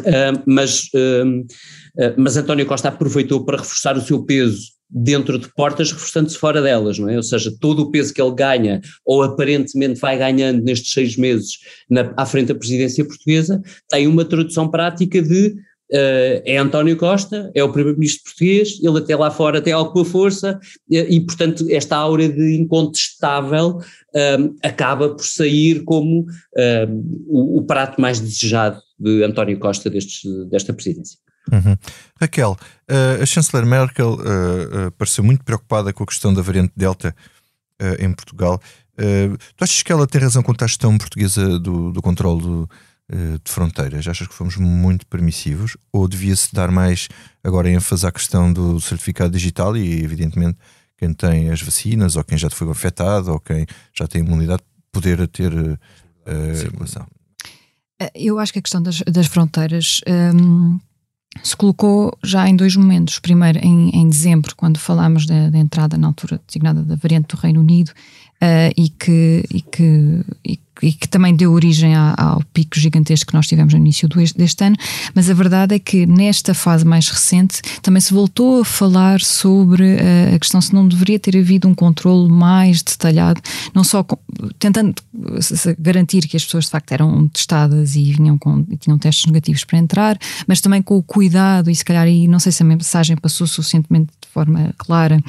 Uh, 0.00 0.42
mas, 0.46 0.88
uh, 0.94 1.40
uh, 1.40 2.14
mas 2.16 2.36
António 2.36 2.66
Costa 2.66 2.88
aproveitou 2.88 3.44
para 3.44 3.58
reforçar 3.58 3.96
o 3.96 4.00
seu 4.00 4.24
peso 4.24 4.72
dentro 4.88 5.38
de 5.38 5.52
portas, 5.54 5.90
reforçando-se 5.90 6.36
fora 6.36 6.60
delas, 6.60 6.98
não 6.98 7.08
é? 7.08 7.16
Ou 7.16 7.22
seja, 7.22 7.52
todo 7.60 7.80
o 7.80 7.90
peso 7.90 8.12
que 8.12 8.20
ele 8.20 8.34
ganha, 8.34 8.80
ou 9.06 9.22
aparentemente 9.22 9.98
vai 9.98 10.18
ganhando 10.18 10.62
nestes 10.62 10.92
seis 10.92 11.16
meses 11.16 11.58
na, 11.88 12.12
à 12.16 12.26
frente 12.26 12.48
da 12.48 12.54
presidência 12.54 13.04
portuguesa, 13.04 13.60
tem 13.88 14.06
uma 14.06 14.24
tradução 14.24 14.68
prática 14.68 15.20
de 15.20 15.54
Uh, 15.92 16.40
é 16.46 16.56
António 16.56 16.96
Costa, 16.96 17.50
é 17.54 17.62
o 17.62 17.70
primeiro-ministro 17.70 18.24
português, 18.24 18.80
ele 18.82 18.96
até 18.96 19.14
lá 19.14 19.30
fora 19.30 19.60
tem 19.60 19.74
alguma 19.74 20.06
força 20.06 20.58
e, 20.88 20.98
e 20.98 21.20
portanto 21.20 21.66
esta 21.68 21.98
aura 21.98 22.26
de 22.26 22.56
incontestável 22.56 23.78
um, 24.14 24.56
acaba 24.62 25.10
por 25.10 25.22
sair 25.22 25.84
como 25.84 26.24
um, 26.56 27.24
o, 27.26 27.58
o, 27.58 27.62
prato 27.64 28.00
mais 28.00 28.18
desejado 28.18 28.80
de 29.02 29.24
António 29.24 29.58
Costa 29.58 29.90
destes, 29.90 30.22
desta 30.48 30.72
presidência. 30.72 31.18
Uhum. 31.50 31.76
Raquel, 32.20 32.56
uh, 32.88 33.22
a 33.22 33.26
chanceler 33.26 33.66
Merkel 33.66 34.14
uh, 34.14 34.86
uh, 34.86 34.92
pareceu 34.92 35.24
muito 35.24 35.44
preocupada 35.44 35.92
com 35.92 36.04
a 36.04 36.06
questão 36.06 36.32
da 36.32 36.42
variante 36.42 36.72
Delta 36.76 37.14
em 37.98 38.12
Portugal. 38.12 38.60
tu 39.56 39.64
achas 39.64 39.82
que 39.82 39.90
ela 39.90 40.06
tem 40.06 40.20
razão 40.20 40.40
quanto 40.40 40.62
à 40.62 40.68
gestão 40.68 40.96
portuguesa 40.96 41.58
do, 41.58 41.90
do 41.90 42.00
controle 42.00 42.40
do, 42.40 42.70
de 43.10 43.50
fronteiras? 43.50 44.06
Achas 44.06 44.28
que 44.28 44.34
fomos 44.34 44.56
muito 44.56 45.04
permissivos? 45.08 45.76
Ou 45.92 46.06
devia-se 46.06 46.54
dar 46.54 46.70
mais 46.70 47.08
agora 47.42 47.68
ênfase 47.68 48.06
à 48.06 48.12
questão 48.12 48.52
do 48.52 48.80
certificado 48.80 49.32
digital 49.32 49.76
e, 49.76 50.04
evidentemente, 50.04 50.58
quem 50.96 51.12
tem 51.12 51.50
as 51.50 51.60
vacinas, 51.60 52.14
ou 52.14 52.22
quem 52.22 52.38
já 52.38 52.48
foi 52.50 52.70
afetado, 52.70 53.32
ou 53.32 53.40
quem 53.40 53.66
já 53.92 54.06
tem 54.06 54.22
imunidade, 54.22 54.62
poder 54.92 55.26
ter 55.26 55.52
circulação? 56.54 57.08
Eu 58.14 58.38
acho 58.38 58.52
que 58.52 58.58
a 58.58 58.62
questão 58.62 58.82
das, 58.82 59.00
das 59.00 59.26
fronteiras 59.26 60.00
um, 60.34 60.78
se 61.42 61.56
colocou 61.56 62.16
já 62.22 62.48
em 62.48 62.56
dois 62.56 62.76
momentos. 62.76 63.18
Primeiro, 63.18 63.58
em, 63.58 63.90
em 63.90 64.08
dezembro, 64.08 64.54
quando 64.56 64.78
falámos 64.78 65.26
da, 65.26 65.50
da, 65.50 65.58
entrada, 65.58 65.96
na 65.96 66.08
altura 66.08 66.40
designada 66.46 66.82
da 66.82 66.96
variante 66.96 67.28
do 67.34 67.40
Reino 67.40 67.60
Unido, 67.60 67.92
uh, 68.42 68.72
e, 68.76 68.88
que, 68.88 69.44
e, 69.50 69.60
que, 69.62 70.20
e 70.44 70.58
e 70.82 70.92
que 70.92 71.08
também 71.08 71.34
deu 71.34 71.52
origem 71.52 71.94
ao 71.94 72.42
pico 72.52 72.78
gigantesco 72.78 73.28
que 73.28 73.34
nós 73.34 73.46
tivemos 73.46 73.72
no 73.72 73.78
início 73.78 74.08
deste 74.36 74.64
ano, 74.64 74.76
mas 75.14 75.30
a 75.30 75.34
verdade 75.34 75.76
é 75.76 75.78
que 75.78 76.04
nesta 76.06 76.52
fase 76.52 76.84
mais 76.84 77.08
recente 77.08 77.62
também 77.80 78.00
se 78.00 78.12
voltou 78.12 78.62
a 78.62 78.64
falar 78.64 79.20
sobre 79.20 79.96
eh, 79.96 80.34
a 80.34 80.38
questão 80.38 80.60
se 80.60 80.74
não 80.74 80.86
deveria 80.86 81.18
ter 81.18 81.36
havido 81.38 81.68
um 81.68 81.74
controle 81.74 82.28
mais 82.28 82.82
detalhado, 82.82 83.40
não 83.72 83.84
só 83.84 84.02
com, 84.02 84.18
tentando 84.58 84.94
garantir 85.78 86.26
que 86.26 86.36
as 86.36 86.44
pessoas 86.44 86.64
de 86.64 86.70
facto 86.70 86.90
eram 86.92 87.28
testadas 87.28 87.94
e 87.94 88.12
vinham 88.12 88.36
com 88.36 88.64
e 88.68 88.76
tinham 88.76 88.98
testes 88.98 89.26
negativos 89.26 89.64
para 89.64 89.78
entrar, 89.78 90.18
mas 90.48 90.60
também 90.60 90.82
com 90.82 90.96
o 90.96 91.02
cuidado 91.02 91.70
e 91.70 91.74
se 91.74 91.84
calhar 91.84 92.04
aí 92.04 92.26
não 92.26 92.40
sei 92.40 92.50
se 92.50 92.62
a 92.62 92.66
mensagem 92.66 93.16
passou 93.16 93.46
suficientemente 93.46 94.10
forma 94.32 94.74
clara 94.78 95.20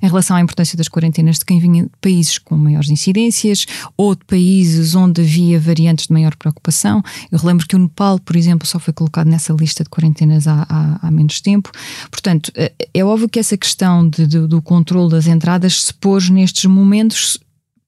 em 0.00 0.06
relação 0.06 0.36
à 0.36 0.40
importância 0.40 0.76
das 0.76 0.88
quarentenas 0.88 1.38
de 1.38 1.44
quem 1.44 1.58
vinha 1.58 1.84
de 1.84 1.90
países 2.00 2.38
com 2.38 2.56
maiores 2.56 2.90
incidências 2.90 3.66
ou 3.96 4.14
de 4.14 4.24
países 4.24 4.94
onde 4.94 5.20
havia 5.20 5.58
variantes 5.58 6.06
de 6.06 6.12
maior 6.12 6.36
preocupação. 6.36 7.02
Eu 7.30 7.38
relembro 7.38 7.66
que 7.66 7.76
o 7.76 7.78
Nepal, 7.78 8.18
por 8.18 8.36
exemplo, 8.36 8.66
só 8.66 8.78
foi 8.78 8.92
colocado 8.92 9.26
nessa 9.28 9.52
lista 9.52 9.82
de 9.82 9.90
quarentenas 9.90 10.46
há, 10.46 10.66
há, 10.68 11.06
há 11.06 11.10
menos 11.10 11.40
tempo. 11.40 11.70
Portanto, 12.10 12.52
é, 12.54 12.72
é 12.94 13.04
óbvio 13.04 13.28
que 13.28 13.38
essa 13.38 13.56
questão 13.56 14.08
de, 14.08 14.26
de, 14.26 14.46
do 14.46 14.62
controle 14.62 15.10
das 15.10 15.26
entradas 15.26 15.84
se 15.84 15.94
pôs 15.94 16.28
nestes 16.28 16.64
momentos 16.66 17.38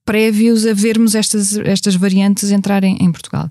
prévios 0.04 0.66
a 0.66 0.74
vermos 0.74 1.14
estas, 1.14 1.56
estas 1.56 1.94
variantes 1.94 2.50
entrarem 2.50 2.98
em 3.00 3.10
Portugal. 3.10 3.48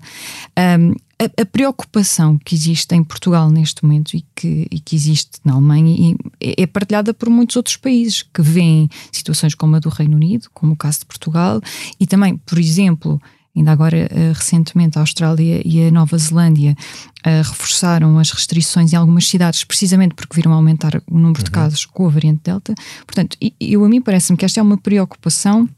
Um, 0.78 0.94
a, 1.18 1.42
a, 1.42 1.46
preocupação 1.46 2.38
que 2.38 2.54
existe 2.54 2.94
em 2.94 3.02
Portugal 3.02 3.50
neste 3.50 3.84
momento 3.84 4.16
e 4.16 4.24
que, 4.34 4.66
e 4.70 4.80
que 4.80 4.96
existe 4.96 5.40
na 5.44 5.54
Alemanha 5.54 6.16
é 6.40 6.66
partilhada 6.66 7.14
por 7.14 7.28
muitos 7.28 7.56
outros 7.56 7.76
países 7.76 8.22
que 8.22 8.42
veem 8.42 8.88
situações 9.12 9.54
como 9.54 9.76
a 9.76 9.78
do 9.78 9.88
Reino 9.88 10.16
Unido, 10.16 10.48
como 10.52 10.72
o 10.72 10.76
caso 10.76 11.00
de 11.00 11.06
Portugal, 11.06 11.60
e 11.98 12.06
também, 12.06 12.36
por 12.36 12.58
exemplo, 12.58 13.20
Ainda 13.56 13.70
agora, 13.70 13.96
eh, 13.96 14.32
recentemente, 14.34 14.98
a 14.98 15.02
Austrália 15.02 15.62
e 15.64 15.86
a 15.86 15.90
Nova 15.90 16.18
Zelândia 16.18 16.76
uh, 17.24 17.48
reforçaram 17.48 18.18
as 18.18 18.32
restrições 18.32 18.92
em 18.92 18.96
algumas 18.96 19.28
cidades, 19.28 19.62
precisamente 19.62 20.14
porque 20.16 20.34
viram 20.34 20.52
aumentar 20.52 21.00
o 21.08 21.14
número 21.14 21.38
uhum. 21.38 21.44
de 21.44 21.50
casos 21.52 21.86
com 21.86 22.04
a 22.04 22.10
variante 22.10 22.40
Delta. 22.42 22.74
Portanto, 23.06 23.36
eu, 23.60 23.84
a 23.84 23.88
mim 23.88 24.00
parece-me 24.00 24.36
que 24.36 24.44
esta 24.44 24.58
é 24.58 24.62
uma 24.62 24.76
preocupação 24.76 25.68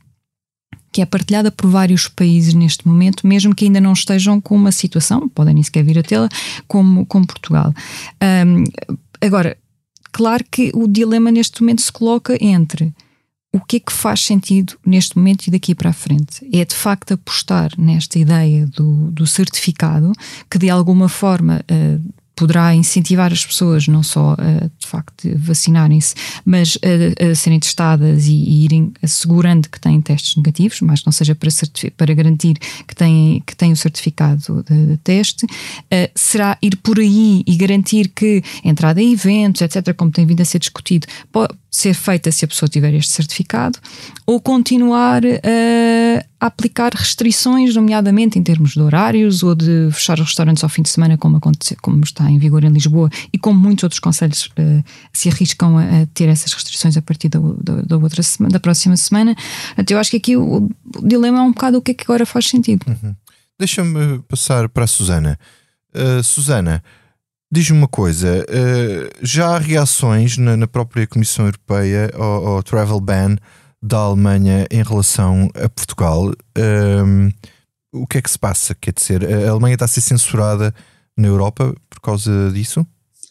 que 0.97 1.03
é 1.03 1.05
partilhada 1.05 1.51
por 1.51 1.69
vários 1.69 2.09
países 2.09 2.55
neste 2.55 2.89
momento, 2.89 3.27
mesmo 3.27 3.55
que 3.55 3.67
ainda 3.67 3.79
não 3.83 3.93
estejam 3.93 4.41
com 4.41 4.57
uma 4.57 4.73
situação, 4.73 5.29
podem 5.29 5.53
nem 5.53 5.63
sequer 5.63 5.85
vir 5.85 5.99
a 5.99 6.03
tê-la, 6.03 6.27
como, 6.67 7.05
como 7.05 7.27
Portugal. 7.27 7.75
Um, 8.47 8.65
agora, 9.21 9.59
claro 10.11 10.43
que 10.51 10.71
o 10.75 10.89
dilema 10.89 11.31
neste 11.31 11.61
momento 11.61 11.83
se 11.83 11.93
coloca 11.93 12.43
entre 12.43 12.95
o 13.53 13.61
que 13.61 13.77
é 13.77 13.81
que 13.81 13.93
faz 13.93 14.23
sentido 14.23 14.79
neste 14.87 15.19
momento 15.19 15.47
e 15.47 15.51
daqui 15.51 15.75
para 15.75 15.91
a 15.91 15.93
frente? 15.93 16.49
É 16.51 16.65
de 16.65 16.75
facto 16.75 17.13
apostar 17.13 17.73
nesta 17.77 18.19
ideia 18.19 18.67
do, 18.67 19.11
do 19.11 19.27
certificado 19.27 20.13
que 20.51 20.57
de 20.57 20.71
alguma 20.71 21.11
forma 21.11 21.61
uh, 21.71 22.15
poderá 22.37 22.75
incentivar 22.75 23.33
as 23.33 23.45
pessoas 23.45 23.89
não 23.89 24.03
só 24.03 24.37
a 24.39 24.67
de 24.79 24.87
facto 24.87 25.29
vacinarem-se, 25.37 26.15
mas 26.45 26.79
a, 26.83 27.35
serem 27.35 27.59
testadas 27.59 28.27
e, 28.27 28.35
e, 28.35 28.65
irem 28.65 28.93
assegurando 29.03 29.69
que 29.71 29.81
têm 29.81 30.01
testes 30.03 30.37
negativos, 30.37 30.81
mas 30.83 31.03
não 31.05 31.13
seja 31.13 31.35
para, 31.35 31.49
para 31.97 32.15
garantir 32.15 32.59
que 32.87 32.95
têm, 32.95 33.43
que 33.45 33.57
têm 33.57 33.73
o 33.73 33.77
certificado 33.77 34.63
de, 34.69 34.87
de 34.87 34.97
teste, 34.99 35.47
uh, 35.47 36.11
será 36.15 36.59
ir 36.61 36.77
por 36.77 36.99
aí 36.99 37.43
e 37.47 37.57
garantir 37.57 38.09
que 38.09 38.43
entrada 38.63 39.01
em 39.01 39.13
eventos, 39.13 39.63
etc., 39.63 39.95
como 39.95 40.11
tem 40.11 40.27
vindo 40.27 40.43
a 40.43 40.45
ser 40.45 40.59
discutido, 40.59 41.07
ser 41.77 41.93
feita 41.93 42.33
se 42.33 42.43
a 42.43 42.49
pessoa 42.49 42.71
tiver 42.71 42.95
este 42.95 43.13
certificado, 43.13 43.79
ou 44.25 44.41
continuar 44.41 45.23
uh, 45.23 46.27
a 46.41 46.47
aplicar 46.47 46.95
restrições, 46.95 47.75
nomeadamente 47.75 48.39
em 48.39 48.43
termos 48.43 48.73
de 48.73 48.81
horários 48.81 49.43
ou 49.43 49.55
de 49.55 49.91
fechar 49.93 50.19
os 50.19 50.25
restaurantes 50.25 50.65
ao 50.65 50.71
fim 50.71 50.81
de 50.81 50.89
semana, 50.89 51.19
como, 51.19 51.37
acontece, 51.37 51.77
como 51.77 52.03
está 52.03 52.31
em 52.31 52.39
vigor 52.39 52.65
em 52.65 52.71
Lisboa 52.71 53.11
e 53.31 53.37
como 53.37 53.61
muitos 53.61 53.85
outros 53.85 54.01
conselhos 54.01 54.47
uh, 54.47 54.83
se 55.13 55.29
arriscam 55.29 55.77
a, 55.77 55.83
a, 55.83 56.07
ter 56.15 56.31
essas 56.31 56.51
restrições 56.55 56.97
a 56.97 57.03
partir 57.03 57.29
da, 57.29 57.39
da, 57.39 57.83
da 57.83 57.99
outra 57.99 58.23
semana, 58.23 58.55
da 58.55 58.61
próxima 58.61 58.97
semana. 58.97 59.37
Então, 59.77 59.97
eu 59.97 60.01
acho 60.01 60.11
que 60.11 60.17
aqui 60.17 60.35
o, 60.35 60.57
o, 60.57 61.07
dilema 61.07 61.41
é 61.41 61.43
um 61.43 61.53
bocado 61.53 61.77
o 61.77 61.83
que 61.83 61.91
é 61.91 61.95
que 61.95 62.05
agora 62.05 62.25
faz 62.25 62.49
sentido. 62.49 62.87
Uhum. 62.87 63.15
Deixa-me 63.59 64.21
passar 64.21 64.67
para 64.71 64.85
a 64.85 64.87
Susana. 64.87 65.39
Uh, 65.95 66.23
Susana, 66.23 66.83
Diz-me 67.51 67.79
uma 67.79 67.89
coisa, 67.89 68.45
uh, 68.45 69.11
já 69.23 69.51
há 69.51 69.59
reações 69.59 70.37
na, 70.37 70.67
própria 70.67 71.07
Comissão 71.07 71.47
Europeia 71.47 72.11
ao, 72.15 72.61
travel 72.63 73.01
ban 73.01 73.37
da 73.81 73.99
Alemanha 73.99 74.67
em 74.69 74.83
relação 74.83 75.49
a 75.55 75.69
Portugal. 75.69 76.33
Um, 76.59 77.31
o 77.93 78.07
que 78.07 78.19
é 78.19 78.23
que 78.23 78.31
se 78.31 78.39
passa? 78.39 78.75
Quer 78.75 78.93
dizer, 78.93 79.25
a 79.25 79.51
Alemanha 79.51 79.75
está 79.75 79.85
a 79.85 79.89
ser 79.89 80.01
censurada 80.01 80.75
na 81.17 81.29
Europa 81.29 81.73
por 81.89 82.01
causa 82.01 82.51
disso? 82.53 82.85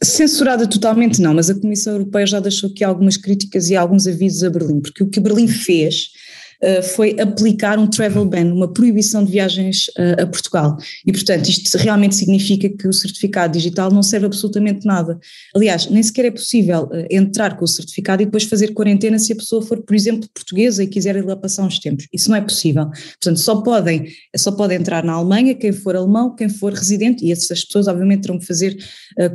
Censurada 0.03 0.67
totalmente 0.67 1.21
não, 1.21 1.33
mas 1.33 1.49
a 1.49 1.59
Comissão 1.59 1.93
Europeia 1.93 2.27
já 2.27 2.39
deixou 2.39 2.69
aqui 2.69 2.83
algumas 2.83 3.17
críticas 3.17 3.69
e 3.69 3.75
alguns 3.75 4.07
avisos 4.07 4.43
a 4.43 4.49
Berlim, 4.49 4.81
porque 4.81 5.03
o 5.03 5.09
que 5.09 5.19
Berlim 5.19 5.47
fez 5.47 6.07
eh, 6.07 6.24
foi 6.81 7.15
aplicar 7.19 7.77
um 7.77 7.87
travel 7.87 8.25
ban, 8.25 8.53
uma 8.53 8.71
proibição 8.71 9.23
de 9.23 9.31
viagens 9.31 9.87
uh, 9.97 10.23
a 10.23 10.25
Portugal. 10.25 10.77
E, 11.05 11.11
portanto, 11.11 11.47
isto 11.47 11.77
realmente 11.77 12.15
significa 12.15 12.69
que 12.69 12.87
o 12.87 12.93
certificado 12.93 13.53
digital 13.53 13.91
não 13.91 14.03
serve 14.03 14.25
absolutamente 14.25 14.85
nada. 14.85 15.19
Aliás, 15.55 15.89
nem 15.89 16.01
sequer 16.01 16.25
é 16.25 16.31
possível 16.31 16.83
uh, 16.83 17.05
entrar 17.09 17.57
com 17.57 17.65
o 17.65 17.67
certificado 17.67 18.21
e 18.21 18.25
depois 18.25 18.43
fazer 18.43 18.73
quarentena 18.73 19.19
se 19.19 19.33
a 19.33 19.35
pessoa 19.35 19.61
for, 19.61 19.81
por 19.81 19.95
exemplo, 19.95 20.27
portuguesa 20.33 20.83
e 20.83 20.87
quiser 20.87 21.15
ir 21.15 21.25
lá 21.25 21.35
passar 21.35 21.63
uns 21.63 21.79
tempos. 21.79 22.07
Isso 22.11 22.29
não 22.29 22.37
é 22.37 22.41
possível. 22.41 22.85
Portanto, 22.85 23.39
só 23.39 23.61
podem, 23.61 24.07
só 24.35 24.51
pode 24.51 24.73
entrar 24.73 25.03
na 25.03 25.13
Alemanha 25.13 25.53
quem 25.55 25.71
for 25.71 25.95
alemão, 25.95 26.35
quem 26.35 26.49
for 26.49 26.73
residente, 26.73 27.25
e 27.25 27.31
essas 27.31 27.63
pessoas, 27.63 27.87
obviamente, 27.87 28.21
terão 28.21 28.39
que 28.39 28.45
fazer 28.45 28.77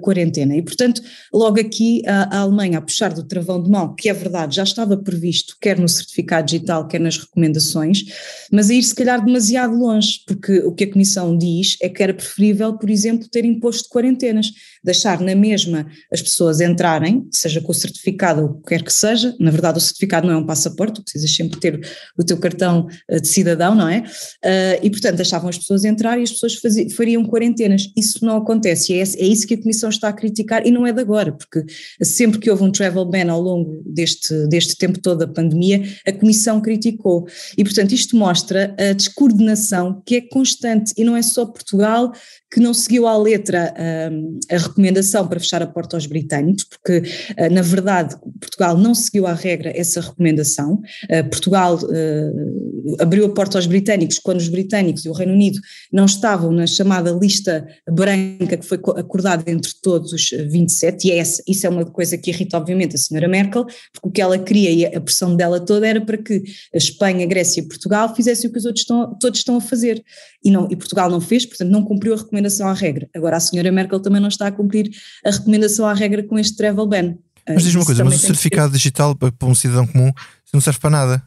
quarentena. 0.00 0.56
E, 0.56 0.62
portanto, 0.62 1.02
logo 1.32 1.60
aqui 1.60 2.02
a, 2.06 2.36
a 2.36 2.40
Alemanha, 2.40 2.78
a 2.78 2.82
puxar 2.82 3.12
do 3.12 3.22
travão 3.22 3.62
de 3.62 3.70
mão, 3.70 3.94
que 3.94 4.08
é 4.08 4.12
verdade, 4.12 4.56
já 4.56 4.62
estava 4.62 4.96
previsto, 4.96 5.56
quer 5.60 5.78
no 5.78 5.88
certificado 5.88 6.46
digital, 6.46 6.86
quer 6.86 7.00
nas 7.00 7.16
recomendações, 7.20 8.04
mas 8.50 8.70
a 8.70 8.74
ir 8.74 8.82
se 8.82 8.94
calhar 8.94 9.24
demasiado 9.24 9.74
longe, 9.74 10.20
porque 10.26 10.60
o 10.60 10.72
que 10.72 10.84
a 10.84 10.92
Comissão 10.92 11.36
diz 11.36 11.76
é 11.80 11.88
que 11.88 12.02
era 12.02 12.14
preferível, 12.14 12.76
por 12.76 12.90
exemplo, 12.90 13.28
ter 13.28 13.44
imposto 13.44 13.84
de 13.84 13.90
quarentenas, 13.90 14.52
deixar 14.82 15.20
na 15.20 15.34
mesma 15.34 15.86
as 16.12 16.22
pessoas 16.22 16.60
entrarem, 16.60 17.26
seja 17.30 17.60
com 17.60 17.72
o 17.72 17.74
certificado 17.74 18.42
ou 18.42 18.48
o 18.48 18.54
que 18.54 18.68
quer 18.68 18.82
que 18.82 18.92
seja, 18.92 19.34
na 19.38 19.50
verdade 19.50 19.78
o 19.78 19.80
certificado 19.80 20.26
não 20.26 20.34
é 20.34 20.36
um 20.36 20.46
passaporte, 20.46 21.02
precisas 21.02 21.34
sempre 21.34 21.58
ter 21.60 21.80
o 22.18 22.24
teu 22.24 22.38
cartão 22.38 22.86
eh, 23.08 23.20
de 23.20 23.28
cidadão, 23.28 23.74
não 23.74 23.88
é? 23.88 24.00
Uh, 24.00 24.80
e 24.82 24.90
portanto 24.90 25.16
deixavam 25.16 25.48
as 25.48 25.58
pessoas 25.58 25.84
entrar 25.84 26.18
e 26.18 26.22
as 26.22 26.30
pessoas 26.30 26.54
faziam, 26.54 26.88
fariam 26.90 27.24
quarentenas, 27.24 27.92
isso 27.96 28.24
não 28.24 28.36
acontece, 28.36 28.94
é, 28.94 29.02
é 29.02 29.26
isso 29.26 29.46
que 29.46 29.54
a 29.54 29.60
Comissão 29.60 29.90
está 29.90 30.08
a 30.08 30.12
criticar 30.12 30.66
e 30.66 30.70
não 30.70 30.86
é 30.86 30.92
de 30.92 31.00
agora, 31.00 31.32
porque 31.32 31.64
sempre 32.02 32.38
que 32.38 32.50
houve 32.50 32.62
um 32.62 32.72
travel 32.72 33.04
ban 33.04 33.30
ao 33.30 33.40
longo 33.40 33.82
deste, 33.84 34.46
deste 34.48 34.76
tempo 34.76 34.98
todo 34.98 35.18
da 35.18 35.28
pandemia, 35.28 35.82
a 36.06 36.12
Comissão 36.12 36.60
criticou. 36.60 37.26
E 37.56 37.64
portanto 37.64 37.92
isto 37.92 38.16
mostra 38.16 38.74
a 38.78 38.92
descoordenação 38.92 40.02
que 40.04 40.16
é 40.16 40.20
constante 40.20 40.92
e 40.96 41.04
não 41.04 41.16
é 41.16 41.22
só 41.22 41.44
Portugal 41.46 42.12
que 42.50 42.58
não 42.58 42.74
seguiu 42.74 43.06
à 43.06 43.16
letra 43.16 43.72
um, 44.12 44.40
a 44.50 44.58
recomendação 44.58 45.26
para 45.28 45.38
fechar 45.38 45.62
a 45.62 45.66
porta 45.66 45.96
aos 45.96 46.06
britânicos, 46.06 46.64
porque 46.64 46.98
uh, 46.98 47.54
na 47.54 47.62
verdade 47.62 48.16
Portugal 48.40 48.76
não 48.76 48.92
seguiu 48.92 49.26
à 49.26 49.32
regra 49.32 49.72
essa 49.74 50.00
recomendação. 50.00 50.82
Uh, 51.04 51.30
Portugal 51.30 51.78
uh, 51.78 52.96
abriu 52.98 53.26
a 53.26 53.28
porta 53.28 53.56
aos 53.56 53.66
britânicos 53.66 54.18
quando 54.18 54.38
os 54.38 54.48
britânicos 54.48 55.04
e 55.04 55.08
o 55.08 55.12
Reino 55.12 55.32
Unido 55.32 55.60
não 55.92 56.06
estavam 56.06 56.50
na 56.50 56.66
chamada 56.66 57.12
lista 57.12 57.66
branca 57.88 58.56
que 58.56 58.66
foi 58.66 58.78
acordada 58.96 59.48
entre 59.48 59.72
todos 59.80 60.12
os 60.12 60.30
27, 60.30 61.06
e 61.06 61.12
é 61.12 61.18
essa, 61.18 61.42
isso 61.46 61.66
é 61.66 61.70
uma 61.70 61.84
coisa 61.84 62.18
que 62.18 62.30
irrita 62.30 62.56
obviamente 62.56 62.96
a 62.96 62.98
senhora 62.98 63.28
Merkel, 63.28 63.64
porque 63.92 64.08
o 64.08 64.10
que 64.10 64.20
ela 64.20 64.38
queria 64.38 64.70
e 64.70 64.86
a 64.86 65.00
pressão 65.00 65.36
dela 65.36 65.60
toda 65.60 65.86
era 65.86 66.00
para 66.00 66.18
que 66.18 66.42
a 66.74 66.76
Espanha, 66.76 67.24
a 67.24 67.28
Grécia 67.28 67.60
e 67.60 67.68
Portugal 67.68 68.14
fizessem 68.14 68.50
o 68.50 68.52
que 68.52 68.58
os 68.58 68.64
outros 68.64 68.82
estão, 68.82 69.16
todos 69.20 69.38
estão 69.38 69.56
a 69.56 69.60
fazer, 69.60 70.02
e, 70.42 70.50
não, 70.50 70.66
e 70.70 70.74
Portugal 70.74 71.08
não 71.08 71.20
fez, 71.20 71.46
portanto 71.46 71.70
não 71.70 71.84
cumpriu 71.84 72.14
a 72.14 72.16
recomendação 72.16 72.39
recomendação 72.40 72.68
à 72.68 72.72
regra. 72.72 73.08
Agora, 73.14 73.36
a 73.36 73.40
senhora 73.40 73.70
Merkel 73.70 74.00
também 74.00 74.20
não 74.20 74.28
está 74.28 74.46
a 74.46 74.52
cumprir 74.52 74.90
a 75.24 75.30
recomendação 75.30 75.86
à 75.86 75.94
regra 75.94 76.22
com 76.22 76.38
este 76.38 76.56
travel 76.56 76.86
ban. 76.86 77.14
Mas 77.48 77.64
diz 77.64 77.74
uma 77.74 77.84
coisa, 77.84 78.04
mas 78.04 78.14
o 78.14 78.18
certificado 78.18 78.72
digital 78.72 79.14
para 79.14 79.48
um 79.48 79.54
cidadão 79.54 79.86
comum 79.86 80.12
não 80.52 80.60
serve 80.60 80.78
para 80.78 80.90
nada. 80.90 81.22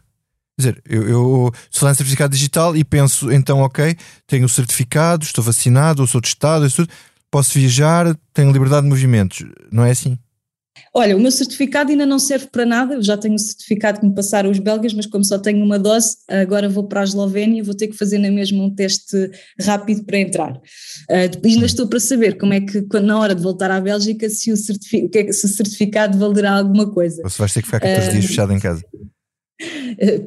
Quer 0.55 0.62
dizer, 0.62 0.84
eu, 0.88 1.10
eu 1.10 1.51
sou 1.70 1.88
lá 1.88 1.93
certificado 1.93 2.34
digital 2.34 2.75
e 2.75 2.84
penso, 2.84 3.32
então, 3.32 3.60
ok, 3.60 3.96
tenho 4.27 4.46
o 4.46 4.50
certificado, 4.50 5.24
estou 5.24 5.43
vacinado, 5.43 6.01
ou 6.01 6.08
sou 6.08 6.22
testado, 6.22 6.67
posso 7.32 7.58
viajar, 7.58 8.15
tenho 8.34 8.51
liberdade 8.51 8.84
de 8.84 8.89
movimentos. 8.89 9.43
Não 9.72 9.84
é 9.84 9.91
assim? 9.91 10.17
Olha, 10.96 11.18
o 11.18 11.20
meu 11.20 11.32
certificado 11.32 11.92
ainda 11.92 12.06
não 12.06 12.20
serve 12.20 12.48
para 12.48 12.65
nada, 12.65 12.96
eu 12.96 13.01
já 13.01 13.18
tenho 13.18 13.36
o 13.36 13.39
certificado 13.39 14.00
que 14.00 14.06
me 14.06 14.13
passaram 14.13 14.50
os 14.50 14.60
belgas, 14.60 14.94
mas 14.94 15.06
como 15.06 15.24
só 15.24 15.39
tenho 15.39 15.63
uma 15.63 15.80
dose, 15.80 16.18
agora 16.27 16.70
vou 16.70 16.88
para 16.88 17.01
a 17.01 17.03
Eslovénia, 17.03 17.63
vou 17.63 17.75
ter 17.75 17.88
que 17.88 17.98
fazer 17.98 18.20
na 18.20 18.30
mesma 18.30 18.63
um 18.63 18.74
teste 18.74 19.32
rápido 19.60 20.03
para 20.03 20.20
entrar. 20.20 20.53
Uh, 20.53 21.48
ainda 21.48 21.65
estou 21.65 21.88
para 21.88 22.00
saber 22.00 22.38
como 22.38 22.53
é 22.53 22.62
que, 22.62 22.86
na 23.01 23.20
hora 23.20 23.34
de 23.34 23.42
voltar 23.42 23.72
à 23.72 23.82
Bélgica, 23.82 24.30
se 24.30 24.51
o, 24.51 24.58
certificado, 24.58 25.30
é 25.30 25.32
se 25.32 25.46
o 25.46 25.50
certificado 25.50 26.18
valerá 26.18 26.58
alguma 26.58 26.92
coisa. 26.92 27.22
Ou 27.24 27.30
se 27.30 27.39
vais 27.39 27.53
ter 27.53 27.62
que 27.62 27.68
ficar 27.68 27.80
14 27.80 28.08
uh, 28.08 28.12
dias 28.12 28.25
fechado 28.25 28.53
em 28.53 28.60
casa. 28.60 28.84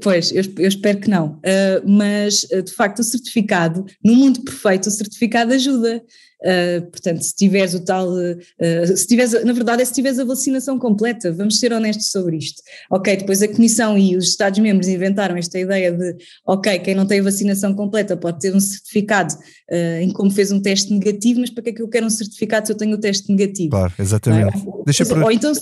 Pois, 0.03 0.33
eu, 0.33 0.43
eu, 0.59 0.69
espero 0.69 0.99
que 0.99 1.11
não. 1.11 1.39
Uh, 1.39 1.83
mas, 1.87 2.41
de 2.41 2.73
facto, 2.73 3.01
o 3.01 3.05
certificado, 3.05 3.85
no 4.05 4.15
mundo 4.15 4.43
perfeito, 4.43 4.89
o 4.89 4.91
certificado 4.91 5.53
ajuda. 5.53 6.03
Uh, 6.43 6.83
portanto, 6.91 7.23
se 7.23 7.35
tiveres 7.35 7.73
o 7.73 7.81
tal, 7.81 8.09
uh, 8.11 8.97
se 8.97 9.07
tiveres, 9.07 9.33
na 9.45 9.55
verdade 9.55 9.81
é 9.81 9.85
se 9.85 9.95
tiveres 9.95 10.19
a 10.19 10.25
vacinação 10.25 10.79
completa, 10.79 11.33
vamos 11.33 11.59
ser 11.59 11.73
honestos 11.73 12.11
sobre 12.11 12.37
isto. 12.37 12.63
Ok, 12.91 13.17
depois 13.17 13.43
a 13.43 13.49
Comissão 13.49 13.97
e 13.97 14.17
os 14.17 14.29
Estados-membros 14.29 14.87
inventaram 14.87 15.37
esta 15.37 15.59
ideia 15.59 15.91
de, 15.91 16.15
ok, 16.47 16.79
quem 16.81 16.95
não 16.95 17.07
tem 17.07 17.21
a 17.21 17.23
vacinação 17.23 17.75
completa 17.75 18.17
pode 18.19 18.39
ter 18.39 18.55
um 18.55 18.61
certificado 18.61 19.35
em 20.01 20.13
como 20.13 20.31
fez 20.31 20.53
um 20.53 20.61
teste 20.61 20.93
negativo, 20.93 21.41
mas 21.41 21.51
para 21.51 21.65
que 21.65 21.71
é 21.71 21.73
que 21.73 21.83
eu 21.83 21.89
quero 21.89 22.07
um 22.07 22.11
certificado 22.11 22.67
se 22.67 22.73
eu 22.73 22.77
tenho 22.77 22.95
o 22.95 23.01
teste 23.01 23.31
negativo? 23.31 23.71
Claro, 23.71 23.93
exatamente. 23.99 24.59
É? 24.59 24.85
Deixa 24.85 25.07
por... 25.07 25.23
Ou 25.23 25.33
então 25.33 25.53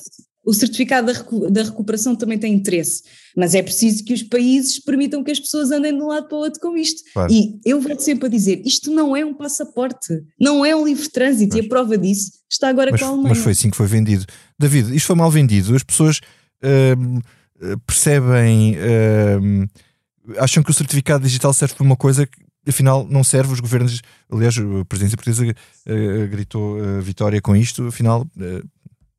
o 0.44 0.52
certificado 0.52 1.10
da, 1.50 1.62
recuperação 1.62 2.14
também 2.14 2.38
tem 2.38 2.52
interesse, 2.52 3.02
mas 3.36 3.54
é 3.54 3.62
preciso 3.62 4.04
que 4.04 4.12
os 4.12 4.22
países 4.22 4.78
permitam 4.78 5.24
que 5.24 5.30
as 5.30 5.40
pessoas 5.40 5.70
andem 5.70 5.96
de 5.96 6.02
um 6.02 6.08
lado 6.08 6.28
para 6.28 6.36
o 6.36 6.40
outro 6.40 6.60
com 6.60 6.76
isto. 6.76 7.02
Claro. 7.12 7.32
E 7.32 7.58
eu 7.64 7.80
vou 7.80 7.98
sempre 7.98 8.26
a 8.26 8.28
dizer: 8.28 8.62
isto 8.64 8.90
não 8.90 9.16
é 9.16 9.24
um 9.24 9.32
passaporte, 9.32 10.22
não 10.38 10.64
é 10.64 10.76
um 10.76 10.84
livre 10.84 11.08
trânsito, 11.08 11.56
mas, 11.56 11.64
e 11.64 11.66
a 11.66 11.68
prova 11.68 11.96
disso 11.96 12.32
está 12.50 12.68
agora 12.68 12.90
mas, 12.90 13.00
com 13.00 13.06
a 13.06 13.08
Alemanha. 13.08 13.28
Mas 13.30 13.38
foi 13.38 13.52
assim 13.52 13.70
que 13.70 13.76
foi 13.76 13.86
vendido. 13.86 14.26
David, 14.58 14.94
isto 14.94 15.06
foi 15.06 15.16
mal 15.16 15.30
vendido. 15.30 15.74
As 15.74 15.82
pessoas 15.82 16.20
hum, 16.62 17.20
percebem, 17.86 18.76
hum, 19.40 19.66
acham 20.38 20.62
que 20.62 20.70
o 20.70 20.74
certificado 20.74 21.24
digital 21.24 21.52
serve 21.54 21.74
para 21.74 21.84
uma 21.84 21.96
coisa 21.96 22.26
que 22.26 22.44
afinal 22.68 23.06
não 23.08 23.24
serve. 23.24 23.52
Os 23.52 23.60
governos, 23.60 24.02
aliás, 24.30 24.56
a 24.58 24.84
presidência 24.84 25.16
portuguesa 25.16 25.44
uh, 25.44 26.28
gritou 26.28 26.78
uh, 26.78 27.00
vitória 27.00 27.40
com 27.40 27.56
isto, 27.56 27.86
afinal, 27.86 28.26
uh, 28.36 28.68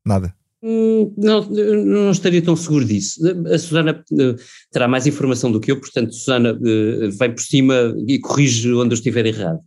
nada. 0.04 0.34
Hum, 0.68 1.14
não, 1.16 1.42
não 1.84 2.10
estaria 2.10 2.42
tão 2.42 2.56
seguro 2.56 2.84
disso. 2.84 3.20
A 3.52 3.56
Susana 3.56 4.04
eh, 4.18 4.34
terá 4.72 4.88
mais 4.88 5.06
informação 5.06 5.52
do 5.52 5.60
que 5.60 5.70
eu, 5.70 5.78
portanto, 5.78 6.12
Susana 6.12 6.58
eh, 6.60 7.08
vai 7.16 7.32
por 7.32 7.40
cima 7.40 7.94
e 8.08 8.18
corrige 8.18 8.72
onde 8.72 8.92
eu 8.92 8.96
estiver 8.96 9.24
errado. 9.26 9.60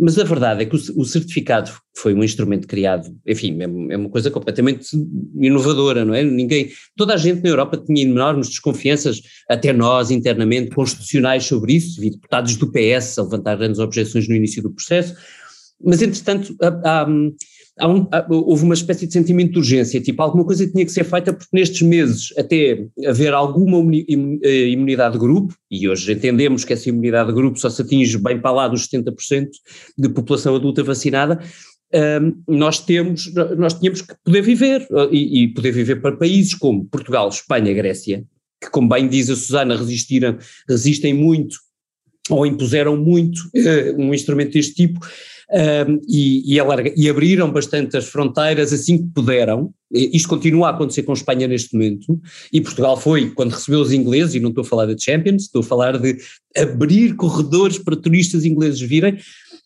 Mas 0.00 0.18
a 0.18 0.24
verdade 0.24 0.62
é 0.62 0.64
que 0.64 0.74
o 0.74 1.04
certificado 1.04 1.70
foi 1.94 2.14
um 2.14 2.24
instrumento 2.24 2.66
criado, 2.66 3.14
enfim, 3.26 3.58
é, 3.60 3.92
é 3.92 3.96
uma 3.98 4.08
coisa 4.08 4.30
completamente 4.30 4.88
inovadora, 5.38 6.02
não 6.02 6.14
é? 6.14 6.24
Ninguém, 6.24 6.70
toda 6.96 7.12
a 7.12 7.18
gente 7.18 7.42
na 7.42 7.50
Europa 7.50 7.76
tinha 7.76 8.02
enormes 8.02 8.48
desconfianças, 8.48 9.20
até 9.50 9.70
nós 9.70 10.10
internamente, 10.10 10.70
constitucionais 10.70 11.44
sobre 11.44 11.74
isso, 11.74 12.00
vi 12.00 12.08
deputados 12.08 12.56
do 12.56 12.72
PS 12.72 13.18
a 13.18 13.22
levantar 13.22 13.56
grandes 13.56 13.80
objeções 13.80 14.26
no 14.26 14.34
início 14.34 14.62
do 14.62 14.72
processo, 14.72 15.14
mas 15.84 16.00
entretanto 16.00 16.56
há, 16.62 17.02
há 17.02 17.06
um, 17.82 18.06
houve 18.30 18.64
uma 18.64 18.74
espécie 18.74 19.06
de 19.06 19.12
sentimento 19.12 19.52
de 19.52 19.58
urgência, 19.58 20.00
tipo 20.00 20.22
alguma 20.22 20.44
coisa 20.44 20.66
tinha 20.66 20.84
que 20.84 20.92
ser 20.92 21.04
feita 21.04 21.32
porque 21.32 21.48
nestes 21.52 21.82
meses 21.82 22.32
até 22.36 22.86
haver 23.06 23.32
alguma 23.32 23.78
eh, 23.94 24.68
imunidade 24.68 25.14
de 25.14 25.20
grupo, 25.20 25.54
e 25.70 25.88
hoje 25.88 26.12
entendemos 26.12 26.64
que 26.64 26.72
essa 26.72 26.88
imunidade 26.88 27.28
de 27.28 27.34
grupo 27.34 27.58
só 27.58 27.70
se 27.70 27.82
atinge 27.82 28.18
bem 28.18 28.40
para 28.40 28.52
lá 28.52 28.68
dos 28.68 28.88
70% 28.88 29.48
de 29.96 30.08
população 30.08 30.56
adulta 30.56 30.82
vacinada, 30.82 31.40
um, 31.94 32.56
nós 32.56 32.84
temos, 32.84 33.32
nós 33.56 33.74
tínhamos 33.74 34.02
que 34.02 34.14
poder 34.24 34.42
viver, 34.42 34.86
e, 35.10 35.44
e, 35.44 35.48
poder 35.48 35.72
viver 35.72 36.02
para 36.02 36.16
países 36.16 36.54
como 36.54 36.84
Portugal, 36.84 37.28
Espanha, 37.28 37.72
Grécia, 37.72 38.24
que 38.60 38.70
como 38.70 38.88
bem 38.88 39.08
diz 39.08 39.30
a 39.30 39.36
Susana, 39.36 39.76
resistiram, 39.76 40.36
resistem 40.68 41.14
muito 41.14 41.56
ou 42.28 42.46
impuseram 42.46 42.96
muito 42.96 43.38
uh, 43.38 44.00
um 44.00 44.14
instrumento 44.14 44.52
deste 44.52 44.74
tipo, 44.74 45.00
e, 46.06 46.54
e, 46.54 46.60
alarga, 46.60 46.92
e, 46.94 47.08
abriram 47.08 47.50
bastante 47.50 47.96
as 47.96 48.04
fronteiras 48.04 48.70
assim 48.70 48.98
que 48.98 49.08
puderam. 49.14 49.72
Isto 49.90 50.28
continua 50.28 50.68
a 50.68 50.70
acontecer 50.72 51.02
com 51.04 51.14
Espanha 51.14 51.48
neste 51.48 51.72
momento, 51.72 52.20
e 52.52 52.60
Portugal 52.60 52.98
foi, 52.98 53.30
quando 53.30 53.52
recebeu 53.52 53.80
os 53.80 53.90
ingleses, 53.90 54.34
e 54.34 54.40
não 54.40 54.50
estou 54.50 54.60
a 54.60 54.66
falar 54.66 54.84
de 54.92 55.02
Champions, 55.02 55.44
estou 55.44 55.60
a 55.60 55.64
falar 55.64 55.98
de 55.98 56.18
abrir 56.54 57.14
corredores 57.16 57.78
para 57.78 57.96
turistas 57.96 58.44
ingleses 58.44 58.80
virem. 58.80 59.18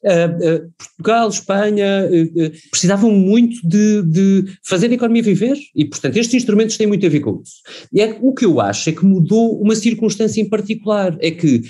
Uh, 0.04 0.64
uh, 0.64 0.72
Portugal, 0.78 1.28
Espanha 1.28 2.08
uh, 2.08 2.70
precisavam 2.72 3.12
muito 3.12 3.56
de, 3.66 4.02
de, 4.02 4.44
fazer 4.64 4.90
a 4.90 4.94
economia 4.94 5.22
viver 5.22 5.56
e, 5.76 5.84
portanto, 5.84 6.16
estes 6.16 6.34
instrumentos 6.34 6.76
têm 6.76 6.88
muito 6.88 7.06
a 7.06 7.08
ver 7.08 7.20
com 7.20 7.40
isso. 7.40 7.54
E 7.92 8.00
é, 8.00 8.18
o 8.20 8.34
que 8.34 8.44
eu 8.44 8.60
acho 8.60 8.90
é 8.90 8.92
que 8.92 9.04
mudou 9.04 9.60
uma 9.60 9.76
circunstância 9.76 10.40
em 10.40 10.48
particular, 10.48 11.16
é 11.20 11.30
que 11.30 11.62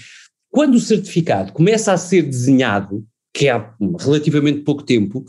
quando 0.53 0.75
o 0.75 0.81
certificado 0.81 1.53
começa 1.53 1.93
a 1.93 1.97
ser 1.97 2.23
desenhado, 2.23 3.05
que 3.35 3.49
há 3.49 3.75
relativamente 3.99 4.61
pouco 4.61 4.83
tempo, 4.83 5.25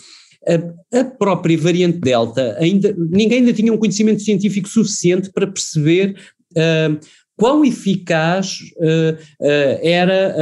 a, 0.46 1.00
a, 1.00 1.06
própria 1.06 1.58
variante 1.58 2.00
Delta, 2.00 2.58
ainda, 2.60 2.94
ninguém 2.98 3.40
ainda 3.40 3.54
tinha 3.54 3.72
um 3.72 3.78
conhecimento 3.78 4.22
científico 4.22 4.68
suficiente 4.68 5.32
para 5.32 5.48
perceber 5.48 6.18
uh, 6.52 7.00
quão 7.38 7.64
eficaz 7.64 8.60
uh, 8.76 9.14
uh, 9.40 9.80
era 9.82 10.36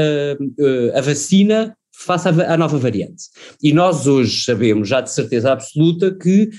a 0.95 1.01
vacina 1.01 1.77
face 1.91 2.27
à, 2.27 2.53
à, 2.53 2.57
nova 2.57 2.77
variante. 2.77 3.23
E 3.61 3.73
nós 3.73 4.07
hoje 4.07 4.43
sabemos, 4.43 4.87
já 4.87 5.01
de 5.01 5.11
certeza 5.11 5.51
absoluta, 5.51 6.11
que 6.11 6.49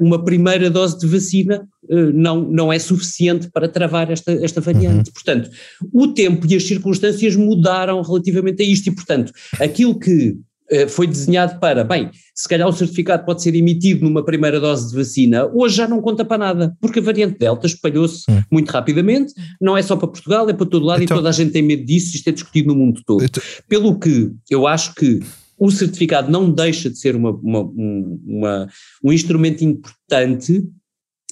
uma 0.00 0.24
primeira 0.24 0.70
dose 0.70 0.98
de 0.98 1.06
vacina 1.06 1.66
não, 2.14 2.42
não 2.42 2.72
é 2.72 2.78
suficiente 2.78 3.50
para 3.50 3.68
travar 3.68 4.10
esta, 4.10 4.32
esta 4.32 4.60
variante. 4.60 5.08
Uhum. 5.08 5.14
Portanto, 5.14 5.50
o 5.92 6.08
tempo 6.08 6.46
e 6.48 6.56
as 6.56 6.64
circunstâncias 6.64 7.36
mudaram 7.36 8.00
relativamente 8.02 8.62
a 8.62 8.66
isto 8.66 8.88
e, 8.88 8.94
portanto, 8.94 9.32
aquilo 9.60 9.98
que 9.98 10.36
foi 10.88 11.06
desenhado 11.06 11.58
para, 11.58 11.84
bem, 11.84 12.10
se 12.34 12.48
calhar 12.48 12.68
o 12.68 12.72
certificado 12.72 13.24
pode 13.24 13.42
ser 13.42 13.54
emitido 13.54 14.04
numa 14.04 14.24
primeira 14.24 14.60
dose 14.60 14.90
de 14.90 14.96
vacina, 14.96 15.50
hoje 15.52 15.76
já 15.76 15.88
não 15.88 16.00
conta 16.00 16.24
para 16.24 16.38
nada, 16.38 16.76
porque 16.80 16.98
a 16.98 17.02
variante 17.02 17.38
Delta 17.38 17.66
espalhou-se 17.66 18.24
hum. 18.30 18.42
muito 18.50 18.70
rapidamente, 18.70 19.34
não 19.60 19.76
é 19.76 19.82
só 19.82 19.96
para 19.96 20.08
Portugal, 20.08 20.48
é 20.48 20.52
para 20.52 20.66
todo 20.66 20.86
lado 20.86 21.02
então, 21.02 21.16
e 21.16 21.18
toda 21.18 21.28
a 21.28 21.32
gente 21.32 21.52
tem 21.52 21.62
medo 21.62 21.84
disso, 21.84 22.14
isto 22.14 22.28
é 22.28 22.32
discutido 22.32 22.68
no 22.68 22.76
mundo 22.76 23.02
todo. 23.04 23.24
Então, 23.24 23.42
Pelo 23.68 23.98
que 23.98 24.30
eu 24.48 24.66
acho 24.66 24.94
que 24.94 25.20
o 25.58 25.70
certificado 25.70 26.30
não 26.30 26.50
deixa 26.50 26.88
de 26.88 26.98
ser 26.98 27.14
uma, 27.14 27.30
uma, 27.32 27.60
uma, 27.60 28.68
um 29.04 29.12
instrumento 29.12 29.62
importante 29.62 30.64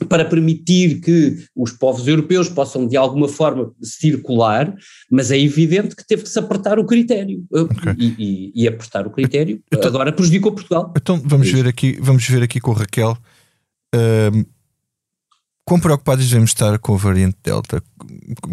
para 0.07 0.25
permitir 0.25 1.01
que 1.01 1.45
os 1.57 1.73
povos 1.73 2.07
europeus 2.07 2.49
possam 2.49 2.87
de 2.87 2.97
alguma 2.97 3.29
forma 3.29 3.73
circular, 3.83 4.75
mas 5.11 5.31
é 5.31 5.39
evidente 5.39 5.97
que 5.97 6.07
teve 6.07 6.23
que 6.23 6.29
se 6.29 6.39
apertar 6.39 6.79
o 6.79 6.85
critério 6.85 7.45
okay. 7.51 7.95
e, 7.99 8.15
e, 8.19 8.63
e, 8.63 8.69
apertar 8.69 9.07
o 9.07 9.11
critério 9.11 9.61
então, 9.73 9.89
agora 9.89 10.13
prejudicou 10.13 10.53
Portugal. 10.53 10.93
Então 10.97 11.21
vamos 11.25 11.49
é 11.49 11.53
ver 11.53 11.69
aqui, 11.69 11.99
vamos 12.01 12.27
ver 12.27 12.43
aqui 12.43 12.61
com 12.61 12.73
a 12.73 12.77
Raquel 12.77 13.17
uh, 13.95 14.47
quão 15.65 15.79
preocupados 15.79 16.27
devemos 16.27 16.51
estar 16.51 16.79
com 16.79 16.95
a 16.95 16.97
variante 16.97 17.37
Delta? 17.43 17.83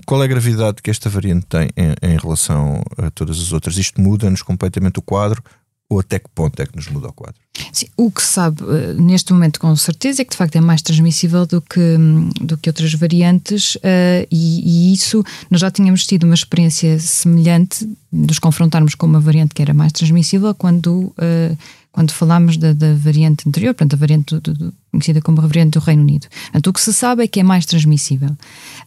Qual 0.06 0.22
é 0.22 0.26
a 0.26 0.28
gravidade 0.28 0.82
que 0.82 0.90
esta 0.90 1.10
variante 1.10 1.46
tem 1.46 1.70
em, 1.78 2.12
em 2.12 2.18
relação 2.18 2.84
a 2.98 3.10
todas 3.10 3.40
as 3.40 3.54
outras? 3.54 3.78
Isto 3.78 4.02
muda-nos 4.02 4.42
completamente 4.42 5.00
o 5.00 5.02
quadro 5.02 5.42
ou 5.90 6.00
até 6.00 6.18
que 6.18 6.30
ponto 6.34 6.60
é 6.60 6.66
que 6.66 6.76
nos 6.76 6.88
muda 6.88 7.08
o 7.10 7.14
quadro? 7.14 7.40
Sim, 7.72 7.88
o 7.96 8.12
que 8.12 8.22
se 8.22 8.28
sabe 8.30 8.64
uh, 8.64 9.02
neste 9.02 9.32
momento 9.32 9.60
com 9.60 9.76
certeza 9.76 10.22
é 10.22 10.26
que 10.26 10.32
de 10.32 10.38
facto 10.38 10.56
é 10.56 10.62
mais 10.62 10.82
transmissível 10.82 11.46
do 11.46 11.62
que, 11.62 11.80
um, 11.80 12.30
do 12.42 12.58
que 12.58 12.70
outras 12.70 12.94
variantes 12.94 13.76
uh, 13.76 14.28
e, 14.32 14.90
e, 14.90 14.94
isso 14.94 15.24
nós 15.50 15.62
já 15.62 15.70
tínhamos 15.70 16.06
tido 16.06 16.24
uma 16.24 16.34
experiência 16.34 16.98
semelhante 17.00 17.88
nos 18.12 18.40
confrontarmos 18.40 18.96
com 18.96 19.06
uma 19.06 19.20
variante 19.20 19.54
que 19.54 19.62
era 19.62 19.74
mais 19.74 19.92
transmissível 19.92 20.56
quando, 20.56 21.14
uh, 21.18 21.58
quando 21.92 22.12
falámos 22.12 22.58
da, 22.58 22.74
da, 22.74 22.94
variante 22.96 23.48
anterior, 23.48 23.74
portanto 23.74 23.94
a 23.94 23.98
variante 23.98 24.40
do, 24.40 24.54
do, 24.54 24.74
conhecida 24.92 25.22
como 25.22 25.40
a 25.40 25.48
variante 25.48 25.74
do 25.74 25.80
Reino 25.80 26.02
Unido. 26.02 26.28
Portanto, 26.30 26.68
o 26.68 26.74
que 26.74 26.82
se 26.82 26.94
sabe 26.94 27.24
é 27.24 27.28
que 27.28 27.40
é 27.40 27.44
mais 27.44 27.66
transmissível. 27.66 28.36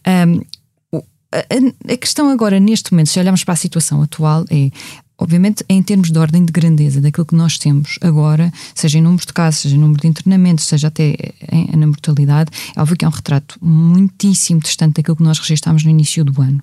Um, 0.05 0.41
a, 1.31 1.93
a, 1.93 1.97
questão 1.97 2.29
agora, 2.29 2.59
neste 2.59 2.91
momento, 2.91 3.09
se 3.09 3.19
olharmos 3.19 3.43
para 3.43 3.53
a 3.53 3.57
situação 3.57 4.01
atual, 4.01 4.45
é 4.49 4.71
obviamente, 5.19 5.63
em 5.67 5.83
termos 5.83 6.09
de 6.09 6.17
ordem 6.17 6.45
de 6.45 6.51
grandeza 6.51 7.01
daquilo 7.01 7.25
que 7.25 7.35
nós 7.35 7.57
temos 7.57 7.99
agora, 8.01 8.51
seja 8.73 8.97
em 8.97 9.01
números 9.01 9.25
de 9.25 9.33
casos, 9.33 9.61
seja 9.61 9.75
em 9.75 9.79
número 9.79 10.01
de 10.01 10.07
internamentos, 10.07 10.65
seja 10.65 10.87
até 10.87 11.15
em, 11.51 11.75
na 11.75 11.85
mortalidade, 11.85 12.51
é 12.75 12.81
óbvio 12.81 12.97
que 12.97 13.05
é 13.05 13.07
um 13.07 13.11
retrato 13.11 13.57
muitíssimo 13.61 14.59
distante 14.59 14.95
daquilo 14.95 15.17
que 15.17 15.23
nós 15.23 15.37
registámos 15.37 15.83
no 15.83 15.89
início 15.89 16.23
do 16.23 16.41
ano. 16.41 16.61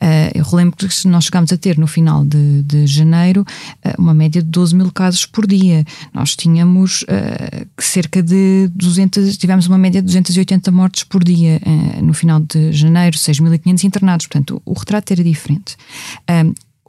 Uh, 0.00 0.30
eu 0.34 0.44
relembro 0.44 0.76
que 0.76 1.08
nós 1.08 1.24
chegámos 1.24 1.52
a 1.52 1.56
ter 1.56 1.76
no 1.76 1.86
final 1.88 2.24
de, 2.24 2.62
de 2.62 2.86
janeiro 2.86 3.44
uh, 3.84 4.00
uma 4.00 4.14
média 4.14 4.40
de 4.40 4.48
12 4.48 4.76
mil 4.76 4.92
casos 4.92 5.26
por 5.26 5.46
dia. 5.46 5.84
Nós 6.14 6.36
tínhamos 6.36 7.02
uh, 7.02 7.66
cerca 7.78 8.22
de 8.22 8.70
200, 8.74 9.36
tivemos 9.36 9.66
uma 9.66 9.76
média 9.76 10.00
de 10.00 10.06
280 10.06 10.70
mortes 10.70 11.02
por 11.02 11.24
dia 11.24 11.60
no 12.02 12.14
final 12.14 12.40
de 12.40 12.72
janeiro, 12.72 13.16
6.500 13.16 13.84
internados. 13.84 14.26
Portanto, 14.26 14.62
o, 14.64 14.72
o 14.72 14.74
retrato 14.74 15.12
era 15.12 15.24
diferente. 15.24 15.76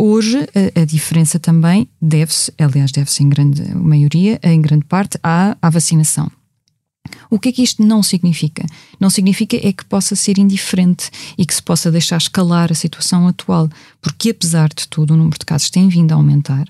Hoje 0.02 0.48
a, 0.56 0.82
a 0.82 0.86
diferença 0.86 1.38
também 1.38 1.90
deve-se, 2.02 2.54
aliás, 2.58 2.90
deve-se 2.90 3.22
em 3.22 3.28
grande 3.28 3.76
maioria, 3.76 4.40
em 4.42 4.62
grande 4.62 4.86
parte, 4.86 5.20
à, 5.22 5.58
à 5.62 5.70
vacinação. 5.70 6.32
O 7.30 7.38
que 7.38 7.50
é 7.50 7.52
que 7.52 7.62
isto 7.62 7.84
não 7.84 8.02
significa? 8.02 8.66
Não 8.98 9.10
significa 9.10 9.58
é 9.58 9.74
que 9.74 9.84
possa 9.84 10.16
ser 10.16 10.38
indiferente 10.38 11.12
e 11.38 11.46
que 11.46 11.54
se 11.54 11.62
possa 11.62 11.92
deixar 11.92 12.18
escalar 12.18 12.72
a 12.72 12.76
situação 12.76 13.28
atual, 13.28 13.70
porque 14.02 14.30
apesar 14.30 14.70
de 14.70 14.88
tudo 14.88 15.14
o 15.14 15.18
número 15.18 15.38
de 15.38 15.46
casos 15.46 15.70
tem 15.70 15.90
vindo 15.90 16.14
a 16.14 16.16
aumentar. 16.16 16.68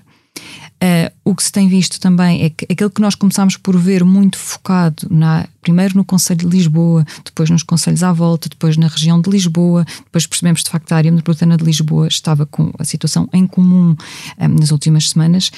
Uh, 0.82 1.12
o 1.24 1.34
que 1.34 1.42
se 1.42 1.52
tem 1.52 1.68
visto 1.68 2.00
também 2.00 2.42
é 2.42 2.48
que 2.48 2.66
aquilo 2.70 2.88
que 2.88 3.02
nós 3.02 3.14
começámos 3.14 3.54
por 3.56 3.76
ver 3.76 4.02
muito 4.02 4.38
focado 4.38 5.06
na, 5.10 5.46
primeiro 5.60 5.94
no 5.94 6.04
Conselho 6.04 6.40
de 6.40 6.46
Lisboa, 6.46 7.04
depois 7.22 7.50
nos 7.50 7.62
Conselhos 7.62 8.02
à 8.02 8.12
volta, 8.12 8.48
depois 8.48 8.78
na 8.78 8.88
região 8.88 9.20
de 9.20 9.28
Lisboa, 9.28 9.84
depois 10.04 10.26
percebemos 10.26 10.62
de 10.62 10.70
facto 10.70 10.90
a 10.92 10.96
área 10.96 11.12
metropolitana 11.12 11.58
de 11.58 11.64
Lisboa 11.64 12.08
estava 12.08 12.46
com 12.46 12.72
a 12.78 12.84
situação 12.84 13.28
em 13.32 13.46
comum 13.46 13.90
um, 13.90 13.96
eh, 14.38 14.48
nas 14.48 14.70
últimas 14.70 15.10
semanas 15.10 15.50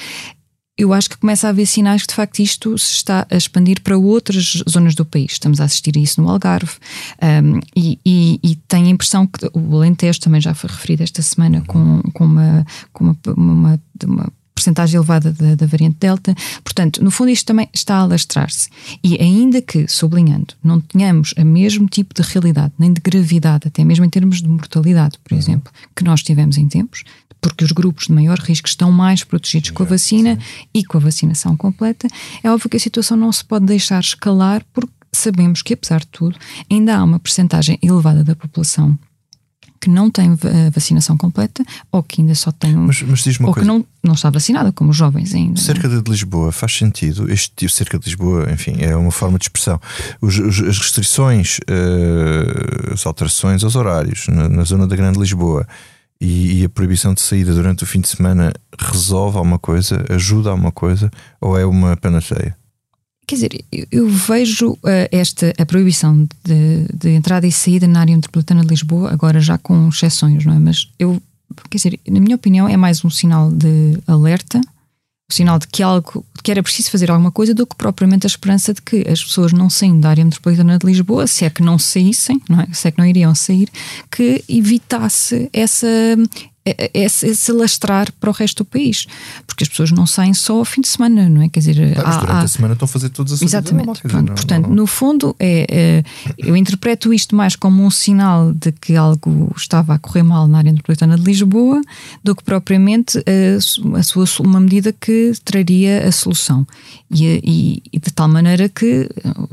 eu 0.77 0.91
acho 0.91 1.09
que 1.09 1.17
começa 1.17 1.47
a 1.47 1.51
haver 1.51 1.67
sinais 1.67 2.01
que 2.01 2.07
de 2.07 2.15
facto 2.15 2.39
isto 2.39 2.77
se 2.77 2.93
está 2.93 3.27
a 3.29 3.37
expandir 3.37 3.81
para 3.81 3.95
outras 3.97 4.63
zonas 4.67 4.95
do 4.95 5.05
país. 5.05 5.33
Estamos 5.33 5.61
a 5.61 5.65
assistir 5.65 5.95
a 5.95 5.99
isso 5.99 6.19
no 6.19 6.29
Algarve 6.29 6.73
um, 7.21 7.59
e, 7.75 7.99
e, 8.03 8.39
e, 8.41 8.55
tenho 8.67 8.87
a 8.87 8.89
impressão 8.89 9.27
que 9.27 9.45
o 9.53 9.75
Alentejo 9.75 10.19
também 10.19 10.41
já 10.41 10.53
foi 10.55 10.69
referido 10.69 11.03
esta 11.03 11.21
semana 11.21 11.63
com, 11.67 12.01
com 12.13 12.25
uma, 12.25 12.65
com 12.91 13.03
uma, 13.03 13.17
uma, 13.37 13.81
uma 14.03 14.33
porcentagem 14.53 14.97
elevada 14.97 15.31
da, 15.31 15.55
da, 15.55 15.65
variante 15.65 15.97
Delta. 15.99 16.35
Portanto, 16.63 17.03
no 17.03 17.11
fundo, 17.11 17.29
isto 17.29 17.45
também 17.45 17.67
está 17.73 17.95
a 17.95 17.99
alastrar-se. 17.99 18.69
E 19.03 19.19
ainda 19.21 19.61
que, 19.61 19.87
sublinhando, 19.87 20.53
não 20.63 20.79
tenhamos 20.79 21.33
o 21.37 21.45
mesmo 21.45 21.87
tipo 21.87 22.13
de 22.13 22.21
realidade, 22.21 22.73
nem 22.77 22.93
de 22.93 23.01
gravidade, 23.01 23.67
até 23.67 23.83
mesmo 23.83 24.05
em 24.05 24.09
termos 24.09 24.41
de 24.41 24.47
mortalidade, 24.47 25.17
por 25.23 25.33
uhum. 25.33 25.39
exemplo, 25.39 25.73
que 25.95 26.03
nós 26.03 26.21
tivemos 26.21 26.57
em 26.57 26.67
tempos, 26.67 27.03
porque 27.41 27.65
os 27.65 27.71
grupos 27.73 28.07
de 28.07 28.13
maior 28.13 28.39
risco 28.39 28.67
estão 28.67 28.91
mais 28.91 29.23
protegidos 29.23 29.71
com 29.71 29.83
a 29.83 29.85
vacina 29.85 30.35
sim. 30.35 30.67
e 30.73 30.85
com 30.85 30.97
a 30.97 31.01
vacinação 31.01 31.57
completa, 31.57 32.07
é 32.41 32.49
óbvio 32.49 32.69
que 32.69 32.77
a 32.77 32.79
situação 32.79 33.17
não 33.17 33.31
se 33.31 33.43
pode 33.43 33.65
deixar 33.65 33.99
escalar, 33.99 34.63
porque 34.73 34.93
sabemos 35.11 35.61
que, 35.61 35.73
apesar 35.73 35.99
de 35.99 36.07
tudo, 36.07 36.37
ainda 36.71 36.95
há 36.95 37.03
uma 37.03 37.19
percentagem 37.19 37.77
elevada 37.81 38.23
da 38.23 38.35
população 38.35 38.97
que 39.83 39.89
não 39.89 40.09
tem 40.09 40.37
vacinação 40.71 41.17
completa 41.17 41.61
ou 41.91 42.01
que 42.01 42.21
ainda 42.21 42.33
só 42.33 42.53
tem 42.53 42.73
um, 42.73 42.87
mas, 42.87 43.01
mas 43.01 43.27
ou 43.41 43.47
coisa. 43.47 43.59
que 43.59 43.65
não, 43.65 43.85
não 44.01 44.13
está 44.13 44.29
vacinada, 44.29 44.71
como 44.71 44.91
os 44.91 44.95
jovens 44.95 45.35
ainda. 45.35 45.59
É? 45.59 45.61
Cerca 45.61 45.89
de 45.89 46.09
Lisboa 46.09 46.53
faz 46.53 46.77
sentido, 46.77 47.29
este 47.29 47.51
tipo 47.53 47.69
cerca 47.69 47.99
de 47.99 48.05
Lisboa, 48.05 48.49
enfim, 48.49 48.77
é 48.79 48.95
uma 48.95 49.11
forma 49.11 49.37
de 49.37 49.43
expressão. 49.43 49.81
Os, 50.21 50.39
os, 50.39 50.61
as 50.61 50.77
restrições, 50.77 51.57
uh, 51.69 52.93
as 52.93 53.05
alterações 53.05 53.61
aos 53.61 53.75
horários 53.75 54.25
na, 54.29 54.47
na 54.47 54.63
zona 54.63 54.87
da 54.87 54.95
Grande 54.95 55.19
Lisboa 55.19 55.67
e, 56.21 56.61
e, 56.61 56.65
a 56.65 56.69
proibição 56.69 57.13
de 57.13 57.19
saída 57.19 57.53
durante 57.53 57.83
o 57.83 57.85
fim 57.85 57.99
de 57.99 58.07
semana 58.07 58.53
resolve 58.79 59.37
alguma 59.37 59.59
coisa, 59.59 60.05
ajuda 60.09 60.47
a 60.47 60.53
alguma 60.53 60.71
coisa 60.71 61.11
ou 61.41 61.59
é 61.59 61.65
uma 61.65 61.97
panaceia? 61.97 62.55
Quer 63.25 63.35
dizer, 63.35 63.65
eu 63.91 64.07
vejo 64.09 64.71
uh, 64.71 64.79
esta 65.11 65.53
a 65.57 65.65
proibição 65.65 66.27
de, 66.43 66.85
de, 66.93 67.09
entrada 67.11 67.47
e 67.47 67.51
saída 67.51 67.87
na 67.87 68.01
área 68.01 68.15
metropolitana 68.15 68.61
de 68.61 68.67
Lisboa, 68.67 69.11
agora 69.11 69.39
já 69.39 69.57
com 69.57 69.87
exceções, 69.87 70.45
não 70.45 70.53
é? 70.53 70.59
Mas 70.59 70.89
eu, 70.99 71.21
quer 71.69 71.77
dizer, 71.77 71.99
na 72.07 72.19
minha 72.19 72.35
opinião, 72.35 72.67
é 72.67 72.75
mais 72.75 73.03
um 73.05 73.09
sinal 73.09 73.49
de 73.49 73.97
alerta, 74.07 74.59
um 74.59 75.33
sinal 75.33 75.57
de 75.57 75.67
que 75.67 75.81
algo, 75.81 76.25
que 76.43 76.51
era 76.51 76.61
preciso 76.61 76.91
fazer 76.91 77.09
alguma 77.09 77.31
coisa, 77.31 77.53
do 77.53 77.65
que 77.65 77.77
propriamente 77.77 78.25
a 78.25 78.29
esperança 78.29 78.73
de 78.73 78.81
que 78.81 79.07
as 79.07 79.23
pessoas 79.23 79.53
não 79.53 79.69
saindo 79.69 80.01
da 80.01 80.09
área 80.09 80.25
metropolitana 80.25 80.77
de 80.77 80.85
Lisboa, 80.85 81.25
se 81.25 81.45
é 81.45 81.49
que 81.49 81.63
não 81.63 81.79
saíssem, 81.79 82.41
não 82.49 82.59
é? 82.59 82.67
se 82.73 82.89
é 82.89 82.91
que 82.91 82.97
não 82.97 83.05
iriam 83.05 83.33
sair, 83.33 83.69
que 84.11 84.43
evitasse 84.49 85.49
essa, 85.53 85.87
esse, 86.93 87.27
esse 87.27 87.51
lastrar 87.51 88.11
para 88.13 88.29
o 88.29 88.33
resto 88.33 88.63
do 88.63 88.65
país, 88.65 89.05
porque 89.45 89.63
as 89.63 89.69
pessoas 89.69 89.91
não 89.91 90.05
saem 90.05 90.33
só 90.33 90.57
ao 90.57 90.65
fim 90.65 90.81
de 90.81 90.87
semana, 90.87 91.27
não 91.27 91.41
é? 91.41 91.49
Quer 91.49 91.59
dizer, 91.59 91.99
há, 91.99 92.17
durante 92.17 92.31
há... 92.31 92.39
a 92.39 92.47
semana 92.47 92.73
estão 92.73 92.85
a 92.85 92.89
fazer 92.89 93.09
todas 93.09 93.33
as 93.33 93.41
Exatamente. 93.41 93.87
Normal, 93.87 94.21
não, 94.21 94.35
portanto, 94.35 94.67
não... 94.67 94.75
no 94.75 94.87
fundo, 94.87 95.35
é, 95.39 95.65
é, 95.69 96.03
eu 96.37 96.55
interpreto 96.55 97.13
isto 97.13 97.35
mais 97.35 97.55
como 97.55 97.83
um 97.83 97.91
sinal 97.91 98.53
de 98.53 98.71
que 98.71 98.95
algo 98.95 99.53
estava 99.57 99.93
a 99.93 99.99
correr 99.99 100.23
mal 100.23 100.47
na 100.47 100.59
área 100.59 100.71
metropolitana 100.71 101.17
de 101.17 101.23
Lisboa 101.23 101.81
do 102.23 102.35
que 102.35 102.43
propriamente 102.43 103.17
a, 103.19 103.97
a 103.97 104.03
sua, 104.03 104.25
uma 104.39 104.59
medida 104.59 104.93
que 104.93 105.33
traria 105.43 106.07
a 106.07 106.11
solução. 106.11 106.65
E, 107.11 107.41
e, 107.43 107.83
e, 107.91 107.99
de 107.99 108.11
tal 108.11 108.27
maneira 108.27 108.67
que 108.67 109.07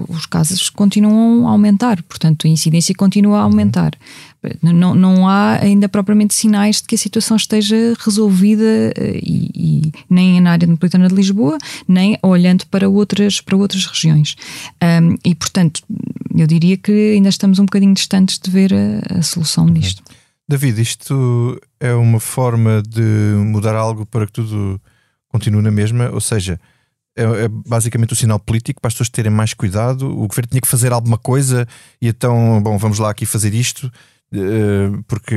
os 0.09 0.25
casos 0.27 0.71
continuam 0.71 1.47
a 1.47 1.51
aumentar, 1.51 2.03
portanto, 2.05 2.47
a 2.47 2.51
incidência 2.51 2.95
continua 2.95 3.41
a 3.41 3.43
aumentar. 3.43 3.93
Uhum. 3.95 4.30
Não, 4.63 4.95
não 4.95 5.29
há 5.29 5.59
ainda 5.61 5.89
propriamente 5.89 6.35
sinais 6.35 6.77
de 6.77 6.85
que 6.85 6.95
a 6.95 6.99
situação 6.99 7.37
esteja 7.37 7.95
resolvida 7.99 8.93
eh, 8.97 9.21
e, 9.23 9.51
e 9.55 9.93
nem 10.09 10.41
na 10.41 10.53
área 10.53 10.67
metropolitana 10.67 11.09
de 11.09 11.15
Lisboa, 11.15 11.59
nem 11.87 12.19
olhando 12.23 12.67
para 12.67 12.89
outras, 12.89 13.41
para 13.41 13.57
outras 13.57 13.85
regiões. 13.87 14.37
Um, 14.83 15.17
e, 15.25 15.35
portanto, 15.35 15.83
eu 16.35 16.47
diria 16.47 16.77
que 16.77 17.13
ainda 17.15 17.29
estamos 17.29 17.59
um 17.59 17.65
bocadinho 17.65 17.93
distantes 17.93 18.39
de 18.39 18.51
ver 18.51 18.73
a, 18.73 19.19
a 19.19 19.23
solução 19.23 19.67
uhum. 19.67 19.75
disto. 19.75 20.03
David, 20.49 20.81
isto 20.81 21.61
é 21.79 21.93
uma 21.95 22.19
forma 22.19 22.83
de 22.83 23.01
mudar 23.45 23.77
algo 23.77 24.05
para 24.05 24.27
que 24.27 24.33
tudo 24.33 24.81
continue 25.29 25.63
na 25.63 25.71
mesma? 25.71 26.11
Ou 26.11 26.21
seja, 26.21 26.59
é, 27.17 27.23
é, 27.23 27.49
basicamente 27.49 28.13
o 28.13 28.17
sinal 28.17 28.39
político 28.39 28.81
para 28.81 28.89
as 28.89 28.95
pessoas 28.95 29.09
terem 29.09 29.31
mais 29.31 29.55
cuidado. 29.55 30.11
O 30.11 30.27
governo 30.27 30.49
tinha 30.51 30.61
que 30.61 30.69
fazer 30.69 30.93
alguma 30.93 31.19
coisa 31.19 31.67
e 32.01 32.09
então, 32.09 32.61
bom, 32.63 32.79
vamos 32.79 32.99
lá 32.99 33.11
aqui 33.11 33.27
fazer 33.27 33.55
isto. 33.55 33.93
Eh, 34.33 34.91
porque 35.09 35.35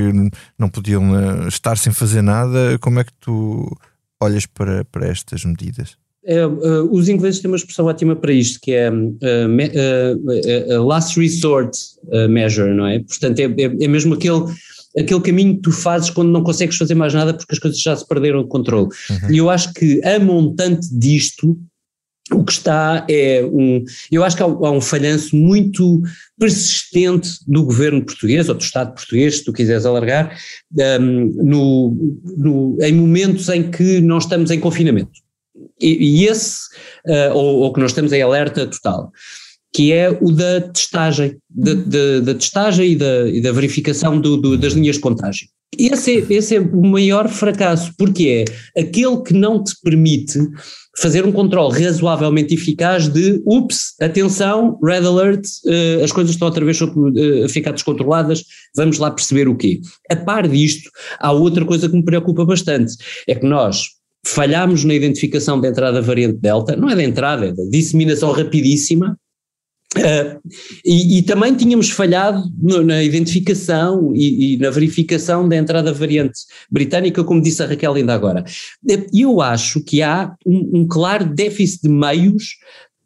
não 0.58 0.70
podiam 0.70 1.18
eh, 1.18 1.48
estar 1.48 1.78
sem 1.78 1.92
fazer 1.92 2.22
nada. 2.22 2.78
Como 2.80 3.00
é 3.00 3.04
que 3.04 3.14
tu 3.20 3.76
olhas 4.22 4.46
para, 4.46 4.86
para 4.86 5.08
estas 5.08 5.44
medidas? 5.44 5.98
É, 6.26 6.46
uh, 6.46 6.90
os 6.90 7.10
ingleses 7.10 7.42
têm 7.42 7.52
uma 7.52 7.58
expressão 7.58 7.86
ótima 7.86 8.16
para 8.16 8.32
isto, 8.32 8.60
que 8.62 8.72
é 8.72 8.90
uh, 8.90 10.80
uh, 10.80 10.84
last 10.86 11.20
resort 11.20 11.78
measure, 12.30 12.74
não 12.74 12.88
é? 12.88 13.00
Portanto, 13.00 13.40
é, 13.40 13.44
é, 13.44 13.64
é, 13.64 13.88
mesmo 13.90 14.14
aquele, 14.14 14.46
aquele 14.98 15.20
caminho 15.20 15.56
que 15.56 15.64
tu 15.64 15.72
fazes 15.72 16.10
quando 16.10 16.30
não 16.30 16.42
consegues 16.42 16.78
fazer 16.78 16.96
mais 16.96 17.14
nada 17.14 17.34
porque 17.34 17.54
as 17.54 17.60
coisas 17.60 17.82
já 17.82 17.94
se 17.94 18.08
perderam 18.08 18.40
o 18.40 18.48
controle. 18.48 18.88
Uhum. 19.10 19.32
E 19.32 19.38
eu 19.38 19.50
acho 19.50 19.74
que 19.74 20.02
a 20.06 20.18
montante 20.18 20.88
disto 20.98 21.60
o 22.34 22.44
que 22.44 22.52
está 22.52 23.06
é 23.10 23.44
um. 23.46 23.84
Eu 24.12 24.24
acho 24.24 24.36
que 24.36 24.44
há, 24.44 24.46
há, 24.46 24.72
um 24.72 24.82
falhanço 24.82 25.36
muito 25.36 26.02
persistente 26.38 27.30
do 27.48 27.64
governo 27.64 28.06
português, 28.06 28.50
ou 28.50 28.56
do 28.56 28.62
Estado 28.62 28.94
português, 28.94 29.38
se 29.38 29.44
tu 29.44 29.54
quiseres 29.54 29.86
alargar, 29.86 30.38
um, 31.00 31.32
no, 31.44 32.18
no, 32.38 32.78
em 32.82 32.94
momentos 32.94 33.50
em 33.50 33.70
que 33.70 34.02
nós 34.02 34.24
estamos 34.24 34.52
em 34.52 34.60
confinamento. 34.60 35.22
E, 35.80 36.22
e 36.22 36.26
esse, 36.26 36.68
uh, 37.08 37.34
ou, 37.34 37.60
ou, 37.62 37.74
que 37.74 37.80
nós 37.80 37.92
estamos 37.92 38.12
em 38.12 38.22
alerta 38.22 38.66
total, 38.68 39.12
que 39.74 39.92
é 39.92 40.10
o 40.10 40.32
da 40.32 40.62
testagem, 40.62 41.38
da, 41.50 41.74
da, 41.74 42.20
da 42.22 42.34
testagem 42.36 42.92
e 42.92 42.96
da, 42.96 43.30
e 43.30 43.42
da 43.42 43.52
verificação 43.52 44.20
do, 44.20 44.38
do, 44.38 44.58
das 44.58 44.74
linhas 44.74 44.96
de 44.96 45.02
contágio. 45.02 45.48
Esse 45.78 46.20
é, 46.20 46.34
esse 46.34 46.56
é 46.56 46.60
o 46.60 46.86
maior 46.86 47.28
fracasso, 47.28 47.94
porque 47.98 48.46
é 48.76 48.82
aquele 48.82 49.22
que 49.24 49.34
não 49.34 49.64
te 49.64 49.74
permite 49.84 50.40
fazer 50.98 51.26
um 51.26 51.32
controle 51.32 51.84
razoavelmente 51.84 52.54
eficaz 52.54 53.08
de 53.08 53.42
ups, 53.46 53.94
atenção, 54.00 54.80
red 54.84 55.06
alert, 55.06 55.46
uh, 55.66 56.04
as 56.04 56.12
coisas 56.12 56.34
estão 56.34 56.48
outra 56.48 56.64
vez 56.64 56.80
uh, 56.80 57.46
a 57.46 57.50
ficar 57.50 57.72
descontroladas, 57.72 58.44
vamos 58.76 59.00
lá 59.00 59.10
perceber 59.10 59.48
o 59.48 59.56
quê. 59.56 59.82
A 60.10 60.16
par 60.16 60.48
disto, 60.48 60.90
há 61.20 61.32
outra 61.32 61.66
coisa 61.66 61.90
que 61.90 61.96
me 61.96 62.04
preocupa 62.04 62.46
bastante, 62.46 62.96
é 63.28 63.34
que 63.34 63.46
nós 63.46 63.86
falhámos 64.26 64.84
na 64.84 64.94
identificação 64.94 65.60
da 65.60 65.68
entrada 65.68 66.00
da 66.00 66.06
variante 66.06 66.38
Delta, 66.38 66.76
não 66.76 66.90
é 66.90 66.96
da 66.96 67.04
entrada, 67.04 67.48
é 67.48 67.52
da 67.52 67.64
disseminação 67.70 68.32
rapidíssima, 68.32 69.18
Uh, 69.96 70.42
e, 70.84 71.20
e, 71.20 71.22
também 71.22 71.54
tínhamos 71.54 71.92
falhado 71.92 72.44
no, 72.60 72.82
na 72.84 73.04
identificação 73.04 74.12
e, 74.16 74.56
e, 74.56 74.58
na 74.58 74.72
verificação 74.72 75.48
da 75.48 75.56
entrada 75.56 75.94
variante 75.94 76.40
britânica, 76.70 77.24
como 77.24 77.42
disse 77.42 77.62
a 77.62 77.68
Raquel 77.68 77.94
ainda 77.94 78.14
agora. 78.14 78.44
E 79.14 79.22
eu 79.22 79.40
acho 79.40 79.84
que 79.84 80.02
há 80.02 80.34
um, 80.46 80.82
um 80.82 80.88
claro 80.88 81.26
déficit 81.26 81.84
de 81.84 81.90
meios 81.90 82.56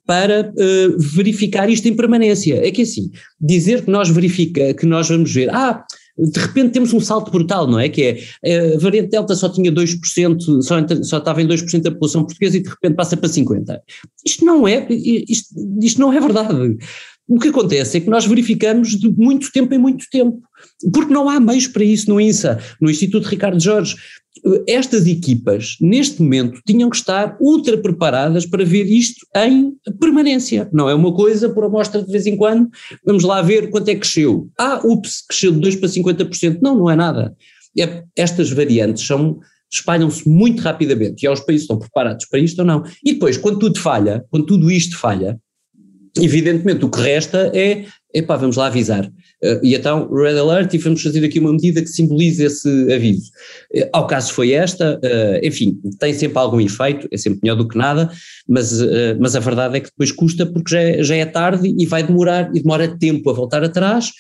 para 0.06 0.50
uh, 0.50 0.98
verificar 0.98 1.70
isto 1.70 1.88
em 1.90 1.96
permanência. 1.96 2.66
É 2.66 2.72
que 2.72 2.84
assim, 2.84 3.12
dizer 3.40 3.84
que 3.84 3.92
nós 3.92 4.10
verifica, 4.10 4.74
que 4.74 4.86
nós 4.86 5.10
vamos 5.10 5.34
ver, 5.34 5.54
ah, 5.54 5.84
de 6.18 6.40
repente 6.40 6.72
temos 6.72 6.94
um 6.94 7.00
salto 7.00 7.32
brutal, 7.32 7.68
não 7.68 7.80
é? 7.80 7.88
Que 7.90 8.02
é, 8.04 8.24
eh, 8.44 8.76
a 8.76 8.80
variante 8.80 9.12
Delta 9.12 9.36
só 9.36 9.50
tinha 9.50 9.72
2%, 9.72 10.62
só, 10.62 10.76
só 11.04 11.18
estava 11.18 11.42
em 11.42 11.48
2% 11.48 11.82
da 11.82 11.92
população 11.92 12.24
portuguesa 12.24 12.58
e 12.58 12.64
de 12.64 12.70
repente 12.70 12.96
passa 12.96 13.16
para 13.16 13.30
50%. 13.30 13.80
Isto 14.26 14.46
não 14.46 14.68
é, 14.68 14.88
isto, 14.90 15.50
isto 15.82 16.02
não 16.02 16.12
é 16.12 16.20
verdade. 16.20 16.78
O 17.28 17.40
que 17.40 17.50
acontece 17.50 17.98
é 17.98 18.00
que 18.00 18.10
nós 18.10 18.26
verificamos 18.26 18.98
de 18.98 19.10
muito 19.10 19.52
tempo 19.52 19.74
em 19.74 19.78
muito 19.78 20.06
tempo, 20.10 20.42
porque 20.94 21.14
não 21.14 21.30
há 21.30 21.40
meios 21.42 21.68
para 21.68 21.84
isso 21.84 22.10
no 22.10 22.22
INSA, 22.22 22.58
no 22.80 22.90
Instituto 22.90 23.28
Ricardo 23.28 23.60
Jorge 23.60 23.96
estas 24.68 25.08
equipas, 25.08 25.78
neste 25.82 26.22
momento, 26.22 26.62
tinham 26.66 26.90
que 26.90 26.96
estar 26.96 27.38
ultra 27.40 27.78
preparadas 27.78 28.46
para 28.46 28.66
ver 28.66 28.86
isto 28.86 29.26
em 29.36 29.74
permanência. 30.00 30.70
Não 30.72 30.90
é 30.90 30.94
uma 30.94 31.14
coisa 31.14 31.50
por 31.50 31.64
amostra 31.64 32.02
de 32.02 32.12
vez 32.12 32.26
em 32.26 32.36
quando, 32.36 32.70
vamos 33.06 33.24
lá 33.24 33.42
ver 33.42 33.70
quanto 33.70 33.90
é 33.90 33.94
que 33.94 34.02
cresceu. 34.02 34.50
Ah, 34.58 34.82
ups, 34.84 35.24
cresceu 35.28 35.52
de 35.52 35.60
2 35.60 35.76
para 35.78 35.90
50%. 35.90 36.60
Não, 36.62 36.76
não 36.76 36.90
é 36.90 36.96
nada. 36.96 37.36
É, 37.78 38.04
estas 38.16 38.50
variantes 38.50 39.06
são 39.06 39.40
espalham-se 39.70 40.28
muito 40.30 40.62
rapidamente 40.62 41.24
e 41.24 41.28
aos 41.28 41.42
países 41.42 41.64
estão 41.64 41.78
preparados 41.78 42.26
para 42.26 42.40
isto 42.40 42.60
ou 42.60 42.66
não. 42.66 42.84
E 43.04 43.14
depois, 43.14 43.38
quando 43.38 43.60
tudo 43.60 43.78
falha, 43.80 44.26
quando 44.30 44.46
tudo 44.46 44.72
isto 44.72 44.98
falha, 44.98 45.38
Evidentemente, 46.22 46.84
o 46.84 46.90
que 46.90 47.00
resta 47.00 47.52
é, 47.54 47.86
epá, 48.14 48.36
vamos 48.36 48.56
lá 48.56 48.68
avisar. 48.68 49.06
Uh, 49.06 49.60
e 49.62 49.76
então, 49.76 50.12
Red 50.12 50.38
Alert, 50.40 50.74
e 50.74 50.78
vamos 50.78 51.02
fazer 51.02 51.24
aqui 51.24 51.40
uma 51.40 51.52
medida 51.52 51.82
que 51.82 51.88
simbolize 51.88 52.44
esse 52.44 52.94
aviso. 52.94 53.32
Uh, 53.74 53.90
ao 53.94 54.08
caso 54.08 54.34
foi 54.34 54.52
esta, 54.52 55.00
uh, 55.04 55.46
enfim, 55.46 55.80
tem 56.00 56.14
sempre 56.14 56.38
algum 56.40 56.60
efeito, 56.60 57.08
é 57.12 57.18
sempre 57.18 57.40
melhor 57.44 57.56
do 57.56 57.68
que 57.68 57.78
nada, 57.78 58.10
mas, 58.48 58.82
mas 59.20 59.36
a 59.36 59.40
verdade 59.40 59.78
é 59.78 59.80
que 59.82 59.90
depois 59.90 60.12
custa 60.12 60.46
porque 60.46 60.72
já 60.72 60.82
é, 60.82 61.04
já 61.04 61.16
é 61.16 61.26
tarde 61.26 61.76
e 61.78 61.86
vai 61.86 62.02
demorar, 62.02 62.50
e 62.56 62.62
demora 62.62 62.88
tempo 62.98 63.30
a 63.30 63.34
voltar 63.34 63.64
atrás, 63.64 64.12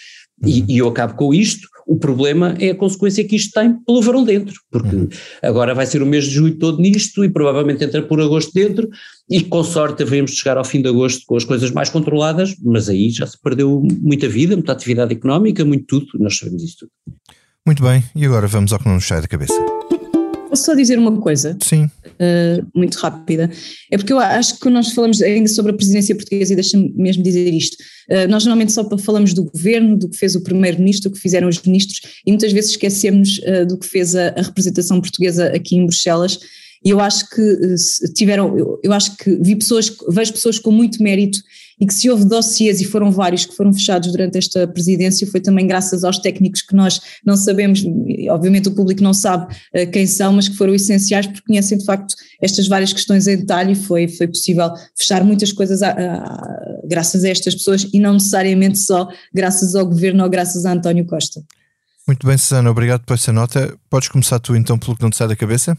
uhum. 0.43 0.65
e, 0.67 0.78
eu 0.78 0.88
acabo 0.88 1.15
com 1.15 1.34
isto. 1.34 1.67
O 1.88 1.97
problema 1.97 2.54
é 2.60 2.71
a 2.71 2.76
consequência 2.76 3.23
que 3.23 3.36
isto 3.36 3.54
tem 3.54 3.73
pelo 3.86 4.02
verão 4.02 4.23
dentro, 4.23 4.60
porque 4.69 4.95
uhum. 4.95 5.10
agora 5.41 5.73
vai 5.73 5.86
ser 5.86 6.02
o 6.02 6.06
mês 6.06 6.26
de 6.26 6.32
julho 6.32 6.58
todo 6.58 6.82
nisto 6.82 7.23
e 7.23 7.30
provavelmente 7.30 7.84
entra 7.84 8.02
por 8.02 8.19
agosto 8.19 8.52
dentro, 8.54 8.89
e 9.30 9.41
com 9.41 9.63
sorte 9.63 10.04
devemos 10.04 10.32
chegar 10.32 10.58
ao 10.58 10.65
fim 10.65 10.82
de 10.82 10.89
agosto 10.89 11.23
com 11.26 11.38
as 11.38 11.45
coisas 11.45 11.71
mais 11.71 11.89
controladas, 11.89 12.56
mas 12.62 12.89
aí 12.89 13.10
já 13.10 13.26
se 13.26 13.41
perdeu 13.41 13.82
muita 14.02 14.28
vida, 14.28 14.56
muita 14.56 14.73
atividade 14.73 15.13
económica, 15.13 15.63
muito 15.63 15.86
tudo, 15.86 16.08
nós 16.19 16.38
sabemos 16.38 16.62
isso 16.62 16.78
tudo. 16.80 16.91
Muito 17.65 17.82
bem, 17.82 18.04
e 18.13 18.26
agora 18.26 18.47
vamos 18.47 18.73
ao 18.73 18.80
que 18.80 18.86
não 18.86 18.95
nos 18.95 19.08
sai 19.08 19.21
da 19.21 19.28
cabeça. 19.28 19.54
Posso 20.58 20.65
só 20.65 20.74
dizer 20.74 20.98
uma 20.98 21.15
coisa? 21.22 21.56
Sim. 21.62 21.84
Uh, 21.84 22.65
muito 22.74 22.96
rápida. 22.96 23.48
É 23.91 23.98
porque 23.98 24.12
eu 24.12 24.17
acho 24.17 24.60
que 24.60 24.67
nós 24.70 24.91
falamos 24.91 25.22
ainda 25.22 25.48
sobre 25.48 25.72
a 25.72 25.76
presidência 25.76 26.15
portuguesa 26.15 26.52
e 26.52 26.56
deixa-me 26.56 26.91
mesmo 26.96 27.22
dizer 27.22 27.54
isto. 27.54 27.78
Uh, 28.10 28.28
nós 28.28 28.43
normalmente 28.43 28.72
só 28.72 28.84
falamos 28.98 29.36
do 29.36 29.43
governo, 29.43 29.96
do 29.96 30.10
que 30.10 30.17
fez 30.17 30.34
o 30.36 30.41
primeiro-ministro, 30.41 31.12
do 31.12 31.13
que 31.13 31.22
fizeram 31.22 31.48
os 31.48 31.62
ministros 31.62 32.02
e 32.26 32.32
muitas 32.32 32.52
vezes 32.52 32.72
esquecemos 32.72 33.39
uh, 33.39 33.67
do 33.67 33.78
que 33.78 33.86
fez 33.86 34.15
a, 34.15 34.30
a 34.30 34.41
representação 34.41 35.00
portuguesa 35.00 35.48
aqui 35.50 35.76
em 35.76 35.86
Bruxelas 35.86 36.39
e 36.84 36.90
eu 36.90 37.00
acho 37.00 37.30
que 37.30 37.42
eh, 37.42 38.12
tiveram, 38.13 38.58
eu, 38.58 38.80
eu 38.84 38.94
acho 38.94 39.16
que 39.18 39.36
vi 39.38 39.56
pessoas, 39.56 39.92
vejo 40.10 40.34
pessoas 40.34 40.60
com 40.60 40.72
muito 40.72 41.02
mérito 41.02 41.40
e 41.80 41.86
que 41.86 41.94
se 41.94 42.10
houve 42.10 42.26
dossiês 42.26 42.82
e 42.82 42.86
foram 42.86 43.12
vários 43.12 43.46
que 43.46 43.56
foram 43.56 43.72
fechados 43.72 44.12
durante 44.12 44.38
esta 44.38 44.68
presidência 44.68 45.28
foi 45.28 45.40
também 45.40 45.68
graças 45.68 46.04
aos 46.04 46.18
técnicos 46.18 46.62
que 46.62 46.76
nós 46.76 47.00
não 47.26 47.38
sabemos, 47.38 47.84
obviamente 48.30 48.68
o 48.68 48.72
público 48.72 49.04
não 49.04 49.13
sabe 49.13 49.54
uh, 49.54 49.92
quem 49.92 50.08
são, 50.08 50.34
mas 50.34 50.48
que 50.48 50.56
foram 50.56 50.74
essenciais 50.74 51.28
porque 51.28 51.44
conhecem 51.46 51.78
de 51.78 51.86
facto 51.86 52.16
estas 52.42 52.68
várias 52.68 52.92
questões 52.94 53.28
em 53.28 53.38
detalhe 53.38 53.74
e 53.74 53.76
foi, 53.76 54.08
foi 54.08 54.28
possível 54.28 54.72
fechar 54.98 55.24
muitas 55.24 55.52
coisas 55.52 55.82
a, 55.84 55.92
a, 55.92 56.80
graças 56.86 57.24
a 57.24 57.30
estas 57.30 57.54
pessoas 57.54 57.88
e 57.94 58.00
não 58.00 58.13
necessariamente 58.13 58.80
só 58.80 59.08
graças 59.34 59.76
ao 59.76 59.86
governo 59.86 60.24
ou 60.24 60.30
graças 60.30 60.66
a 60.66 60.74
António 60.74 61.06
Costa. 61.06 61.44
Muito 62.08 62.26
bem, 62.26 62.38
Susana, 62.38 62.72
obrigado 62.72 63.02
por 63.02 63.13
essa 63.13 63.34
nota. 63.34 63.78
Podes 63.90 64.08
começar 64.08 64.40
tu 64.40 64.56
então 64.56 64.80
pelo 64.80 64.96
que 64.96 65.04
não 65.04 65.10
te 65.10 65.18
sai 65.18 65.28
da 65.28 65.36
cabeça? 65.36 65.78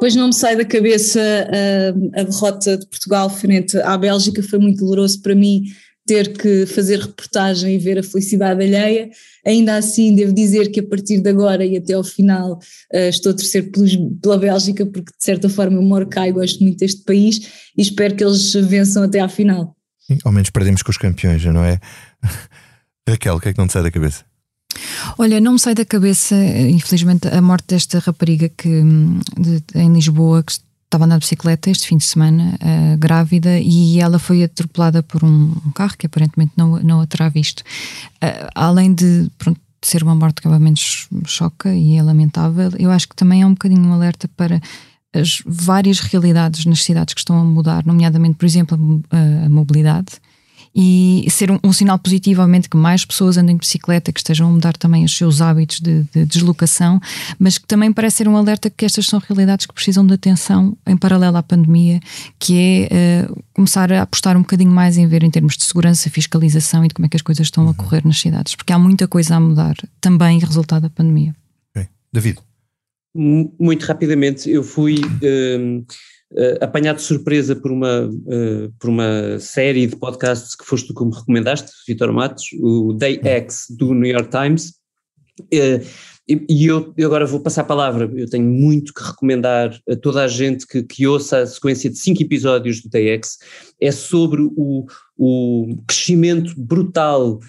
Depois 0.00 0.16
não 0.16 0.28
me 0.28 0.32
sai 0.32 0.56
da 0.56 0.64
cabeça 0.64 1.20
a, 1.20 2.20
a 2.20 2.22
derrota 2.22 2.78
de 2.78 2.86
Portugal 2.86 3.28
frente 3.28 3.76
à 3.82 3.98
Bélgica, 3.98 4.42
foi 4.42 4.58
muito 4.58 4.78
doloroso 4.78 5.20
para 5.20 5.34
mim 5.34 5.64
ter 6.06 6.38
que 6.38 6.64
fazer 6.64 7.00
reportagem 7.00 7.74
e 7.74 7.78
ver 7.78 7.98
a 7.98 8.02
felicidade 8.02 8.64
alheia. 8.64 9.10
Ainda 9.46 9.76
assim, 9.76 10.14
devo 10.14 10.32
dizer 10.32 10.70
que 10.70 10.80
a 10.80 10.82
partir 10.82 11.20
de 11.20 11.28
agora 11.28 11.66
e 11.66 11.76
até 11.76 11.92
ao 11.92 12.02
final 12.02 12.54
uh, 12.54 13.08
estou 13.10 13.32
a 13.32 13.34
torcer 13.34 13.70
pelos, 13.70 13.94
pela 14.22 14.38
Bélgica, 14.38 14.86
porque 14.86 15.12
de 15.12 15.22
certa 15.22 15.50
forma 15.50 15.76
eu 15.76 15.82
moro 15.82 16.08
cá 16.08 16.26
e 16.26 16.32
gosto 16.32 16.62
muito 16.62 16.78
deste 16.78 17.04
país 17.04 17.70
e 17.76 17.82
espero 17.82 18.16
que 18.16 18.24
eles 18.24 18.54
vençam 18.54 19.02
até 19.02 19.20
à 19.20 19.28
final. 19.28 19.76
Ao 20.24 20.32
menos 20.32 20.48
perdemos 20.48 20.82
com 20.82 20.90
os 20.90 20.96
campeões, 20.96 21.44
não 21.44 21.62
é? 21.62 21.78
Raquel, 23.06 23.34
o 23.34 23.40
que 23.40 23.50
é 23.50 23.52
que 23.52 23.58
não 23.58 23.66
te 23.66 23.74
sai 23.74 23.82
da 23.82 23.90
cabeça? 23.90 24.29
Olha, 25.18 25.40
não 25.40 25.52
me 25.52 25.58
sai 25.58 25.74
da 25.74 25.84
cabeça, 25.84 26.34
infelizmente, 26.36 27.28
a 27.28 27.40
morte 27.40 27.66
desta 27.68 27.98
rapariga 27.98 28.48
que, 28.48 28.82
de, 29.38 29.62
em 29.74 29.92
Lisboa 29.92 30.42
que 30.42 30.52
estava 30.52 31.04
a 31.04 31.06
andar 31.06 31.18
de 31.18 31.20
bicicleta 31.20 31.70
este 31.70 31.86
fim 31.86 31.96
de 31.96 32.04
semana, 32.04 32.54
uh, 32.54 32.98
grávida, 32.98 33.58
e 33.60 34.00
ela 34.00 34.18
foi 34.18 34.42
atropelada 34.42 35.02
por 35.02 35.22
um, 35.22 35.56
um, 35.64 35.70
carro 35.72 35.94
que 35.96 36.06
aparentemente 36.06 36.52
não, 36.56 36.80
não 36.80 37.00
a 37.00 37.06
terá 37.06 37.28
visto. 37.28 37.60
Uh, 37.60 38.50
além 38.54 38.92
de, 38.92 39.30
pronto, 39.38 39.60
ser 39.80 40.02
uma 40.02 40.14
morte 40.14 40.42
que 40.42 40.48
obviamente 40.48 41.08
choca 41.26 41.72
e 41.72 41.96
é 41.96 42.02
lamentável, 42.02 42.72
eu 42.78 42.90
acho 42.90 43.08
que 43.08 43.14
também 43.14 43.42
é 43.42 43.46
um 43.46 43.52
bocadinho 43.52 43.82
um 43.82 43.92
alerta 43.92 44.28
para 44.36 44.60
as 45.14 45.42
várias 45.46 46.00
realidades 46.00 46.66
nas 46.66 46.82
cidades 46.82 47.14
que 47.14 47.20
estão 47.20 47.38
a 47.38 47.44
mudar, 47.44 47.84
nomeadamente, 47.86 48.36
por 48.36 48.44
exemplo, 48.44 49.02
a, 49.10 49.46
a 49.46 49.48
mobilidade 49.48 50.20
e 50.74 51.26
ser 51.28 51.50
um, 51.50 51.58
um, 51.64 51.72
sinal 51.72 51.98
positivo, 51.98 52.42
obviamente, 52.42 52.68
que 52.68 52.76
mais 52.76 53.04
pessoas 53.04 53.36
andem 53.36 53.56
de 53.56 53.60
bicicleta, 53.60 54.12
que 54.12 54.20
estejam 54.20 54.48
a 54.48 54.50
mudar 54.50 54.76
também 54.76 55.04
os 55.04 55.16
seus 55.16 55.40
hábitos 55.40 55.80
de, 55.80 56.04
de 56.12 56.24
deslocação, 56.24 57.00
mas 57.38 57.58
que 57.58 57.66
também 57.66 57.92
parece 57.92 58.18
ser 58.18 58.28
um 58.28 58.36
alerta 58.36 58.70
que 58.70 58.84
estas 58.84 59.06
são 59.06 59.18
realidades 59.18 59.66
que 59.66 59.74
precisam 59.74 60.06
de 60.06 60.14
atenção 60.14 60.76
em 60.86 60.96
paralelo 60.96 61.36
à 61.36 61.42
pandemia, 61.42 62.00
que 62.38 62.88
é 62.90 63.26
uh, 63.28 63.44
começar 63.52 63.92
a 63.92 64.02
apostar 64.02 64.36
um 64.36 64.42
bocadinho 64.42 64.70
mais 64.70 64.96
em 64.96 65.06
ver 65.06 65.24
em 65.24 65.30
termos 65.30 65.56
de 65.56 65.64
segurança, 65.64 66.08
fiscalização 66.08 66.84
e 66.84 66.88
de 66.88 66.94
como 66.94 67.06
é 67.06 67.08
que 67.08 67.16
as 67.16 67.22
coisas 67.22 67.46
estão 67.46 67.64
uhum. 67.64 67.70
a 67.70 67.74
correr 67.74 68.04
nas 68.04 68.20
cidades, 68.20 68.54
porque 68.54 68.72
há 68.72 68.78
muita 68.78 69.08
coisa 69.08 69.36
a 69.36 69.40
mudar 69.40 69.74
também 70.00 70.38
resultado 70.38 70.82
da 70.82 70.90
pandemia. 70.90 71.34
Okay. 71.74 71.88
David. 72.12 72.38
Muito 73.12 73.86
rapidamente, 73.86 74.48
eu 74.48 74.62
fui. 74.62 75.00
Uh, 75.00 75.84
uh, 76.32 76.64
apanhado 76.64 76.96
de 76.96 77.02
surpresa 77.02 77.56
por 77.56 77.70
uma, 77.70 78.06
uh, 78.06 78.72
por 78.78 78.90
uma 78.90 79.38
série 79.38 79.86
de 79.86 79.96
podcasts 79.96 80.54
que 80.54 80.64
foste 80.64 80.88
tu 80.88 80.94
que 80.94 81.04
me 81.04 81.14
recomendaste, 81.14 81.70
Vitor 81.86 82.12
Matos, 82.12 82.44
o 82.60 82.92
Day 82.92 83.20
X 83.22 83.66
do 83.70 83.94
New 83.94 84.10
York 84.10 84.30
Times. 84.30 84.74
Uh, 85.52 85.84
e 86.28 86.66
eu, 86.66 86.92
eu, 86.96 87.08
agora 87.08 87.26
vou 87.26 87.40
passar 87.40 87.62
a 87.62 87.64
palavra, 87.64 88.08
eu 88.14 88.28
tenho 88.28 88.44
muito 88.44 88.94
que 88.94 89.02
recomendar 89.02 89.76
a 89.88 89.96
toda 89.96 90.22
a 90.22 90.28
gente 90.28 90.64
que, 90.64 90.82
que 90.84 91.04
ouça 91.04 91.38
a 91.38 91.46
sequência 91.46 91.90
de 91.90 91.98
cinco 91.98 92.22
episódios 92.22 92.80
do 92.80 92.88
DX, 92.88 93.38
é 93.80 93.90
sobre 93.90 94.42
o, 94.42 94.86
o 95.18 95.76
crescimento 95.88 96.54
brutal 96.56 97.40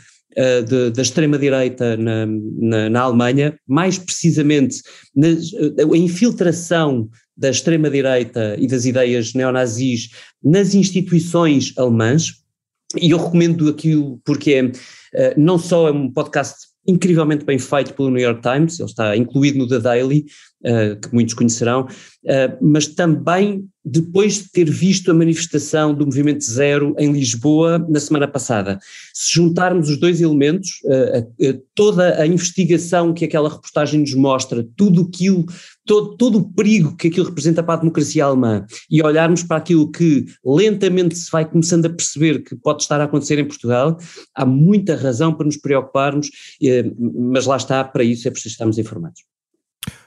de, 0.67 0.89
da 0.89 1.02
extrema-direita 1.02 1.96
na, 1.98 2.26
na, 2.26 2.89
na, 2.89 3.02
Alemanha, 3.02 3.56
mais 3.67 4.00
precisamente 4.00 4.82
na, 5.15 5.28
a 5.28 5.98
infiltração 5.98 7.08
da 7.36 7.50
extrema-direita 7.50 8.56
e 8.60 8.67
das 8.67 8.86
ideias 8.86 9.34
neonazis 9.34 10.10
nas 10.44 10.74
instituições 10.74 11.74
alemãs, 11.78 12.41
e 13.00 13.12
eu 13.12 13.17
recomendo 13.17 13.70
aquilo 13.70 14.20
porque 14.26 14.54
é, 15.13 15.30
uh, 15.30 15.34
não 15.38 15.58
só 15.58 15.88
é 15.88 15.91
um 15.91 16.12
podcast 16.12 16.72
incrivelmente 16.86 17.46
bem 17.46 17.60
feito 17.60 17.94
pelo 17.94 18.10
New 18.10 18.22
York 18.22 18.41
Times, 18.41 18.80
ele 18.80 18.89
está 18.89 19.15
incluído 19.15 19.58
no 19.58 19.67
The 19.67 19.80
Daily, 19.80 20.26
uh, 20.65 21.00
que 21.00 21.13
muitos 21.13 21.34
conhecerão, 21.34 21.84
uh, 21.84 22.58
mas 22.62 22.88
também 22.88 23.67
depois 23.84 24.36
de 24.36 24.52
ter 24.52 24.69
visto 24.69 25.10
a 25.10 25.13
manifestação 25.13 25.91
do 25.91 26.06
Movimento 26.06 26.43
Zero 26.43 26.93
em 27.00 27.12
Lisboa 27.12 27.80
na 27.89 28.00
semana 28.00 28.28
passada. 28.28 28.78
Se 29.12 29.34
juntarmos 29.34 29.89
os 29.89 30.00
dois 30.00 30.21
elementos, 30.21 30.69
uh, 30.86 31.62
toda 31.74 32.21
a 32.21 32.28
investigação 32.28 33.12
que 33.12 33.26
aquela 33.26 33.50
reportagem 33.50 34.02
nos 34.02 34.13
mostra, 34.13 34.65
tudo 34.76 35.02
aquilo, 35.02 35.45
todo, 35.84 36.15
todo 36.15 36.38
o 36.38 36.54
perigo 36.54 36.95
que 36.95 37.08
aquilo 37.08 37.26
representa 37.26 37.63
para 37.63 37.74
a 37.74 37.78
democracia 37.78 38.24
alemã, 38.24 38.65
e 38.89 39.02
olharmos 39.02 39.41
para 39.41 39.58
aquilo 39.58 39.91
que 39.91 40.26
lentamente 40.45 41.17
se 41.17 41.32
vai 41.32 41.50
começando 41.50 41.88
a 41.88 41.89
perceber 41.89 42.43
que 42.43 42.56
pode 42.56 42.84
estar 42.84 43.02
a 43.02 43.06
acontecer 43.06 43.39
em 43.39 43.47
Portugal, 43.47 43.97
há 44.36 44.45
muita 44.45 44.95
razão 44.95 45.34
para 45.34 45.47
nos 45.47 45.58
preocuparmos, 45.58 46.30
mas 47.32 47.47
lá 47.47 47.58
está, 47.58 47.84
para 47.84 48.04
isso 48.04 48.28
é 48.28 48.32
preciso 48.32 48.54
estarmos 48.54 48.78
informados. 48.78 49.31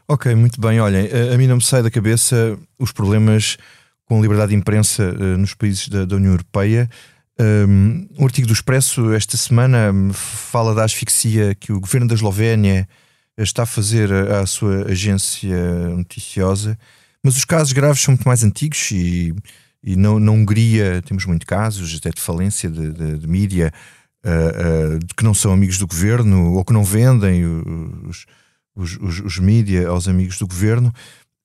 Ok, 0.06 0.34
muito 0.34 0.60
bem. 0.60 0.80
Olhem, 0.80 1.08
a, 1.10 1.34
a 1.34 1.38
mim 1.38 1.46
não 1.46 1.56
me 1.56 1.62
sai 1.62 1.82
da 1.82 1.90
cabeça 1.90 2.58
os 2.78 2.92
problemas 2.92 3.56
com 4.04 4.18
a 4.18 4.20
liberdade 4.20 4.50
de 4.50 4.56
imprensa 4.56 5.02
uh, 5.02 5.38
nos 5.38 5.54
países 5.54 5.88
da, 5.88 6.04
da 6.04 6.16
União 6.16 6.32
Europeia. 6.32 6.90
Um, 7.40 8.06
um, 8.18 8.24
artigo 8.26 8.46
do 8.46 8.52
Expresso 8.52 9.14
esta 9.14 9.38
semana 9.38 9.90
fala 10.12 10.74
da 10.74 10.84
asfixia 10.84 11.54
que 11.54 11.72
o 11.72 11.80
governo 11.80 12.06
da 12.06 12.14
Eslovénia 12.14 12.86
está 13.38 13.62
a 13.62 13.66
fazer 13.66 14.12
à, 14.12 14.40
à 14.40 14.46
sua 14.46 14.90
agência 14.90 15.88
noticiosa, 15.88 16.78
mas 17.24 17.34
os 17.38 17.46
casos 17.46 17.72
graves 17.72 18.02
são 18.02 18.12
muito 18.12 18.28
mais 18.28 18.44
antigos 18.44 18.90
e, 18.90 19.34
e 19.82 19.96
na, 19.96 20.20
na 20.20 20.32
Hungria 20.32 21.00
temos 21.00 21.24
muitos 21.24 21.46
casos 21.46 21.96
até 21.96 22.10
de 22.10 22.20
falência 22.20 22.68
de, 22.68 22.92
de, 22.92 23.18
de 23.20 23.26
mídia 23.26 23.72
uh, 24.22 24.96
uh, 24.96 24.98
de 24.98 25.14
que 25.14 25.24
não 25.24 25.32
são 25.32 25.50
amigos 25.50 25.78
do 25.78 25.86
governo 25.86 26.52
ou 26.52 26.62
que 26.62 26.74
não 26.74 26.84
vendem 26.84 27.42
os 28.06 28.26
os, 28.74 28.96
os, 28.98 29.20
os 29.20 29.38
mídia 29.38 29.88
aos 29.88 30.08
amigos 30.08 30.38
do 30.38 30.46
governo. 30.46 30.92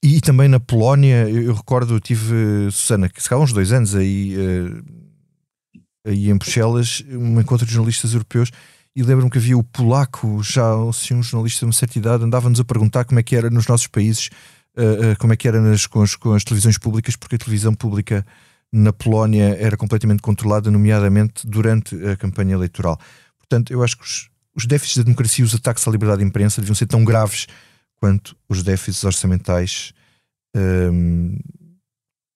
E, 0.04 0.18
e 0.18 0.22
também 0.22 0.48
na 0.48 0.60
Polónia, 0.60 1.30
eu, 1.30 1.44
eu, 1.44 1.54
recordo, 1.54 1.94
eu 1.94 2.00
tive, 2.00 2.70
Susana, 2.72 3.10
que 3.10 3.22
se 3.22 3.30
calhar 3.30 3.44
uns 3.44 3.54
dois 3.54 3.72
anos 3.72 3.96
aí, 3.96 4.36
uh, 4.38 4.84
aí 6.06 6.30
em 6.30 6.38
Bruxelas, 6.38 7.04
um 7.10 7.40
encontro 7.40 7.66
de 7.66 7.74
jornalistas 7.74 8.14
europeus, 8.14 8.52
e 8.96 9.04
lembro-me 9.04 9.30
que 9.30 9.38
havia 9.38 9.58
o 9.58 9.64
polaco, 9.64 10.42
já 10.42 10.74
assim, 10.90 11.14
um 11.14 11.24
jornalista 11.24 11.60
de 11.60 11.66
uma 11.66 11.74
certa 11.74 11.98
idade, 11.98 12.24
andava-nos 12.24 12.60
a 12.60 12.66
perguntar 12.66 13.06
como 13.06 13.20
é 13.20 13.24
que 13.24 13.36
era 13.36 13.50
nos 13.50 13.68
nossos 13.68 13.88
países, 13.88 14.30
uh, 14.78 15.12
uh, 15.12 15.18
como 15.20 15.34
é 15.34 15.38
que 15.38 15.48
era 15.48 15.62
nas, 15.62 15.86
com, 15.86 16.02
as, 16.02 16.16
com 16.16 16.34
as 16.34 16.44
televisões 16.44 16.78
públicas, 16.78 17.16
porque 17.16 17.36
a 17.36 17.40
televisão 17.40 17.74
pública 17.74 18.26
na 18.72 18.94
Polónia 18.94 19.58
era 19.60 19.76
completamente 19.76 20.22
controlada, 20.22 20.70
nomeadamente 20.72 21.46
durante 21.46 21.96
a 22.08 22.16
campanha 22.16 22.54
eleitoral. 22.54 23.00
Portanto, 23.38 23.72
eu 23.72 23.84
acho 23.84 23.98
que 23.98 24.04
os, 24.04 24.30
os 24.60 24.66
déficits 24.66 24.98
da 24.98 25.04
democracia 25.04 25.44
e 25.44 25.46
os 25.46 25.56
ataques 25.56 25.88
à 25.88 25.92
liberdade 25.92 26.22
de 26.22 26.28
imprensa 26.28 26.60
deviam 26.60 26.76
ser 26.76 26.86
tão 26.86 27.04
graves 27.06 27.48
quanto 27.96 28.36
os 28.48 28.62
déficits 28.62 29.04
orçamentais 29.04 29.94
um, 30.56 31.38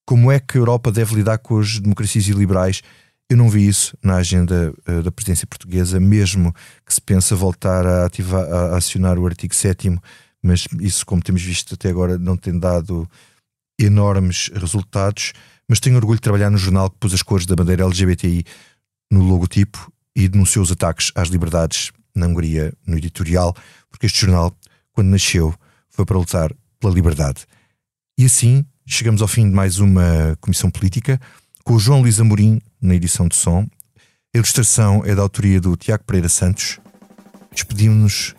como 0.05 0.31
é 0.31 0.39
que 0.39 0.57
a 0.57 0.61
Europa 0.61 0.91
deve 0.91 1.15
lidar 1.15 1.37
com 1.37 1.59
as 1.59 1.79
democracias 1.79 2.27
iliberais. 2.27 2.81
Eu 3.29 3.37
não 3.37 3.49
vi 3.49 3.67
isso 3.67 3.97
na 4.03 4.15
agenda 4.15 4.73
uh, 4.87 5.03
da 5.03 5.11
presidência 5.11 5.47
portuguesa, 5.47 5.99
mesmo 5.99 6.53
que 6.85 6.93
se 6.93 7.01
pensa 7.01 7.35
voltar 7.35 7.85
a, 7.85 8.05
ativar, 8.05 8.45
a 8.45 8.77
acionar 8.77 9.17
o 9.17 9.25
artigo 9.25 9.53
7 9.53 9.97
mas 10.45 10.67
isso, 10.81 11.05
como 11.05 11.21
temos 11.21 11.41
visto 11.41 11.73
até 11.73 11.89
agora, 11.89 12.17
não 12.17 12.35
tem 12.35 12.59
dado 12.59 13.09
enormes 13.79 14.49
resultados. 14.53 15.31
Mas 15.69 15.79
tenho 15.79 15.95
orgulho 15.95 16.17
de 16.17 16.21
trabalhar 16.21 16.49
no 16.49 16.57
jornal 16.57 16.89
que 16.89 16.97
pôs 16.99 17.13
as 17.13 17.21
cores 17.21 17.45
da 17.45 17.55
bandeira 17.55 17.83
LGBTI 17.83 18.43
no 19.09 19.23
logotipo 19.23 19.89
e 20.13 20.27
denunciou 20.27 20.61
os 20.61 20.71
ataques 20.71 21.13
às 21.15 21.29
liberdades 21.29 21.93
na 22.15 22.27
Hungria 22.27 22.73
no 22.85 22.97
editorial, 22.97 23.55
porque 23.89 24.05
este 24.05 24.21
jornal, 24.21 24.55
quando 24.91 25.09
nasceu, 25.09 25.53
foi 25.89 26.05
para 26.05 26.17
lutar 26.17 26.51
pela 26.79 26.93
liberdade. 26.93 27.45
E 28.17 28.25
assim 28.25 28.65
chegamos 28.85 29.21
ao 29.21 29.27
fim 29.27 29.49
de 29.49 29.55
mais 29.55 29.79
uma 29.79 30.37
comissão 30.41 30.69
política, 30.69 31.19
com 31.63 31.73
o 31.75 31.79
João 31.79 32.01
Luís 32.01 32.19
Amorim 32.19 32.61
na 32.81 32.95
edição 32.95 33.27
de 33.27 33.35
som. 33.35 33.65
A 34.33 34.37
ilustração 34.37 35.03
é 35.05 35.15
da 35.15 35.21
autoria 35.21 35.61
do 35.61 35.75
Tiago 35.75 36.03
Pereira 36.03 36.29
Santos. 36.29 36.79
Despedimos-nos 37.51 38.35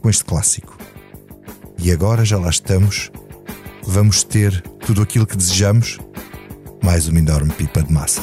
com 0.00 0.08
este 0.08 0.24
clássico. 0.24 0.78
E 1.78 1.92
agora 1.92 2.24
já 2.24 2.38
lá 2.38 2.48
estamos. 2.48 3.10
Vamos 3.84 4.24
ter 4.24 4.60
tudo 4.84 5.02
aquilo 5.02 5.26
que 5.26 5.36
desejamos, 5.36 5.98
mais 6.82 7.08
uma 7.08 7.18
enorme 7.18 7.52
pipa 7.52 7.82
de 7.82 7.92
massa. 7.92 8.22